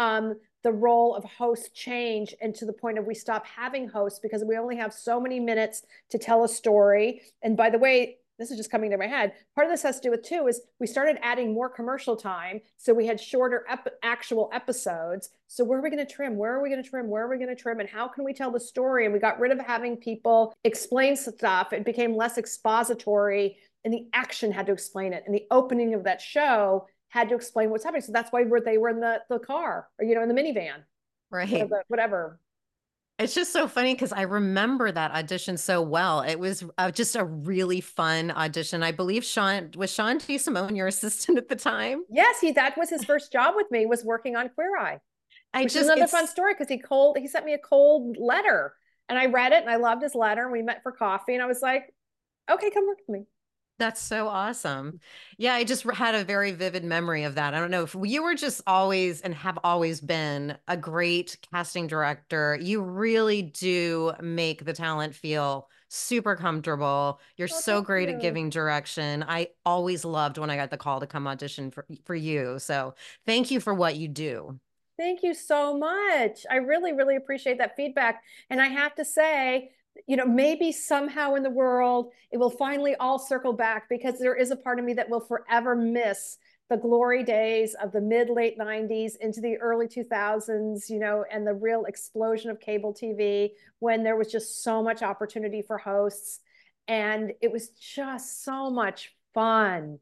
[0.00, 4.18] um, the role of host change and to the point of we stop having hosts
[4.18, 8.16] because we only have so many minutes to tell a story and by the way
[8.38, 9.34] this is just coming to my head.
[9.54, 12.62] Part of this has to do with too is we started adding more commercial time,
[12.78, 15.28] so we had shorter ep- actual episodes.
[15.46, 16.38] So where are we going to trim?
[16.38, 17.10] Where are we going to trim?
[17.10, 17.80] Where are we going to trim?
[17.80, 19.04] And how can we tell the story?
[19.04, 21.74] And we got rid of having people explain stuff.
[21.74, 25.22] It became less expository, and the action had to explain it.
[25.26, 28.02] And the opening of that show had to explain what's happening.
[28.02, 30.82] So that's why they were in the the car or you know in the minivan,
[31.30, 31.50] right?
[31.50, 31.84] Whatever.
[31.88, 32.40] whatever.
[33.18, 36.22] It's just so funny because I remember that audition so well.
[36.22, 38.82] It was uh, just a really fun audition.
[38.82, 40.38] I believe Sean was Sean T.
[40.38, 42.04] Simone your assistant at the time.
[42.08, 45.00] Yes, he that was his first job with me was working on Queer Eye.
[45.52, 48.72] I just another fun story because he cold he sent me a cold letter
[49.08, 51.42] and I read it and I loved his letter and we met for coffee and
[51.42, 51.92] I was like,
[52.50, 53.26] okay, come work with me.
[53.80, 55.00] That's so awesome.
[55.38, 57.54] Yeah, I just had a very vivid memory of that.
[57.54, 61.86] I don't know if you were just always and have always been a great casting
[61.86, 62.58] director.
[62.60, 67.20] You really do make the talent feel super comfortable.
[67.38, 68.16] You're oh, so great you.
[68.16, 69.24] at giving direction.
[69.26, 72.58] I always loved when I got the call to come audition for, for you.
[72.58, 74.60] So thank you for what you do.
[74.98, 76.44] Thank you so much.
[76.50, 78.22] I really, really appreciate that feedback.
[78.50, 79.70] And I have to say,
[80.06, 84.34] you know, maybe somehow in the world it will finally all circle back because there
[84.34, 86.38] is a part of me that will forever miss
[86.68, 91.46] the glory days of the mid late 90s into the early 2000s, you know, and
[91.46, 96.38] the real explosion of cable TV when there was just so much opportunity for hosts.
[96.86, 99.98] And it was just so much fun.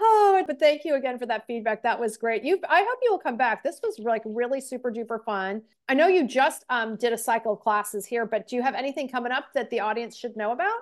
[0.00, 1.82] Oh, but thank you again for that feedback.
[1.82, 2.42] That was great.
[2.42, 3.62] You, I hope you will come back.
[3.62, 5.62] This was like really super duper fun.
[5.88, 8.74] I know you just um, did a cycle of classes here, but do you have
[8.74, 10.72] anything coming up that the audience should know about?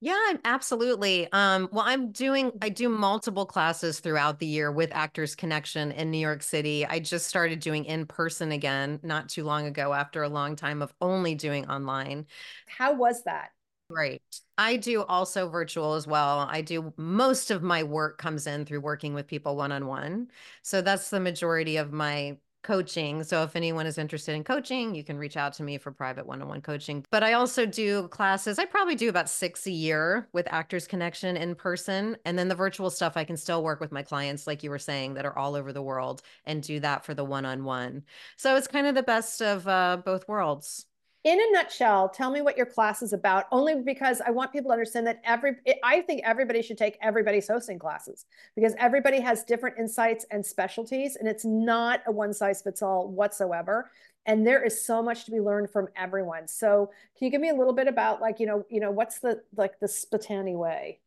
[0.00, 1.26] Yeah, absolutely.
[1.32, 6.10] Um, well, I'm doing, I do multiple classes throughout the year with Actors Connection in
[6.10, 6.84] New York City.
[6.86, 10.82] I just started doing in person again not too long ago after a long time
[10.82, 12.26] of only doing online.
[12.66, 13.50] How was that?
[13.88, 14.22] Great.
[14.58, 16.40] I do also virtual as well.
[16.50, 20.28] I do most of my work comes in through working with people one on one.
[20.62, 23.22] So that's the majority of my coaching.
[23.22, 26.26] So if anyone is interested in coaching, you can reach out to me for private
[26.26, 27.04] one on one coaching.
[27.12, 28.58] But I also do classes.
[28.58, 32.16] I probably do about six a year with Actors Connection in person.
[32.24, 34.80] And then the virtual stuff, I can still work with my clients, like you were
[34.80, 38.02] saying, that are all over the world and do that for the one on one.
[38.36, 40.86] So it's kind of the best of uh, both worlds
[41.26, 44.68] in a nutshell, tell me what your class is about, only because I want people
[44.68, 49.42] to understand that every, I think everybody should take everybody's hosting classes because everybody has
[49.42, 53.90] different insights and specialties, and it's not a one size fits all whatsoever.
[54.26, 56.46] And there is so much to be learned from everyone.
[56.46, 59.18] So can you give me a little bit about like, you know, you know, what's
[59.18, 61.00] the, like the Sbitani way?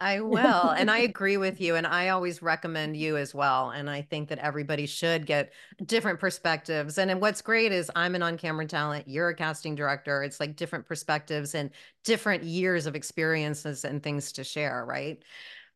[0.00, 0.70] I will.
[0.70, 1.74] and I agree with you.
[1.76, 3.70] And I always recommend you as well.
[3.70, 5.52] And I think that everybody should get
[5.84, 6.98] different perspectives.
[6.98, 10.22] And, and what's great is I'm an on camera talent, you're a casting director.
[10.22, 11.70] It's like different perspectives and
[12.04, 15.22] different years of experiences and things to share, right?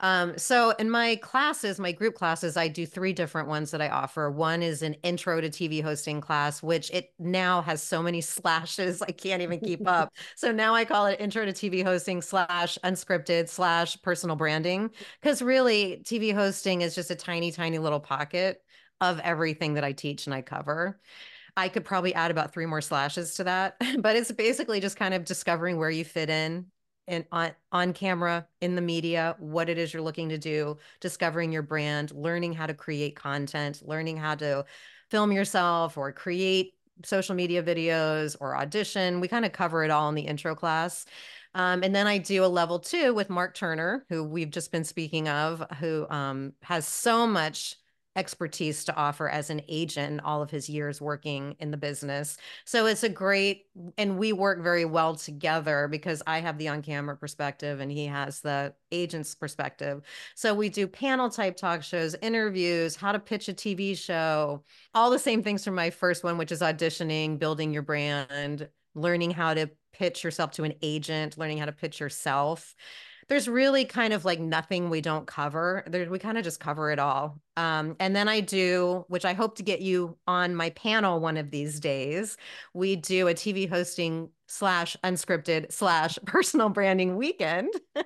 [0.00, 3.88] Um, so in my classes, my group classes, I do three different ones that I
[3.90, 4.30] offer.
[4.30, 9.02] One is an intro to TV hosting class, which it now has so many slashes,
[9.02, 10.12] I can't even keep up.
[10.36, 14.90] So now I call it intro to TV hosting slash unscripted slash personal branding.
[15.22, 18.62] Cause really TV hosting is just a tiny, tiny little pocket
[19.00, 20.98] of everything that I teach and I cover.
[21.56, 25.14] I could probably add about three more slashes to that, but it's basically just kind
[25.14, 26.66] of discovering where you fit in
[27.10, 31.52] and on on camera in the media what it is you're looking to do discovering
[31.52, 34.64] your brand learning how to create content learning how to
[35.10, 39.20] film yourself or create social media videos or audition.
[39.20, 41.06] We kind of cover it all in the intro class.
[41.54, 44.84] Um, and then I do a level two with Mark Turner, who we've just been
[44.84, 47.76] speaking of, who um, has so much
[48.16, 52.36] expertise to offer as an agent all of his years working in the business.
[52.64, 53.66] So it's a great
[53.98, 58.40] and we work very well together because I have the on-camera perspective and he has
[58.40, 60.02] the agent's perspective.
[60.34, 65.10] So we do panel type talk shows, interviews, how to pitch a TV show, all
[65.10, 69.54] the same things from my first one which is auditioning, building your brand, learning how
[69.54, 72.74] to pitch yourself to an agent, learning how to pitch yourself
[73.30, 75.84] there's really kind of like nothing we don't cover.
[75.86, 77.40] There, we kind of just cover it all.
[77.60, 81.36] Um, and then I do, which I hope to get you on my panel one
[81.36, 82.38] of these days.
[82.72, 87.72] We do a TV hosting slash unscripted slash personal branding weekend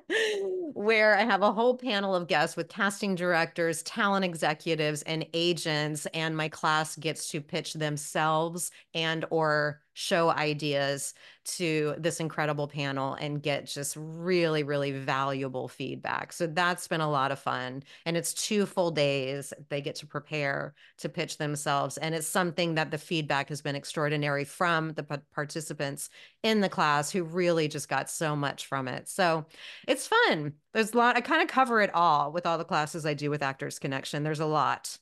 [0.75, 6.07] where I have a whole panel of guests with casting directors, talent executives, and agents.
[6.07, 13.15] And my class gets to pitch themselves and or show ideas to this incredible panel
[13.15, 16.33] and get just really, really valuable feedback.
[16.33, 17.85] So that's been a lot of fun.
[18.05, 21.97] And it's two full days they get to prepare to pitch themselves.
[21.99, 26.11] And it's something that the feedback has been extraordinary from the participants
[26.43, 29.09] in the class who really just got so much from it.
[29.09, 29.47] So
[29.87, 30.55] it's fun.
[30.73, 33.31] There's a lot, I kind of cover it all with all the classes I do
[33.31, 34.23] with Actors Connection.
[34.23, 34.99] There's a lot.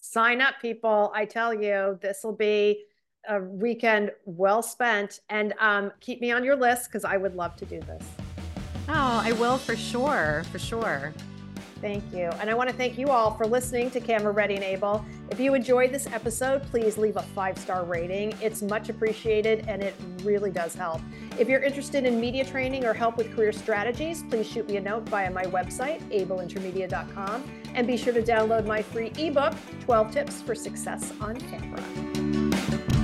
[0.00, 1.12] Sign up, people.
[1.14, 2.84] I tell you, this will be
[3.28, 5.20] a weekend well spent.
[5.28, 8.04] And um, keep me on your list because I would love to do this.
[8.88, 10.44] Oh, I will for sure.
[10.50, 11.12] For sure.
[11.80, 12.30] Thank you.
[12.40, 15.04] And I want to thank you all for listening to Camera Ready and Abel.
[15.30, 18.34] If you enjoyed this episode, please leave a five star rating.
[18.40, 21.00] It's much appreciated and it really does help.
[21.38, 24.80] If you're interested in media training or help with career strategies, please shoot me a
[24.80, 27.44] note via my website, ableintermedia.com.
[27.74, 29.54] And be sure to download my free ebook,
[29.84, 32.97] 12 Tips for Success on Camera.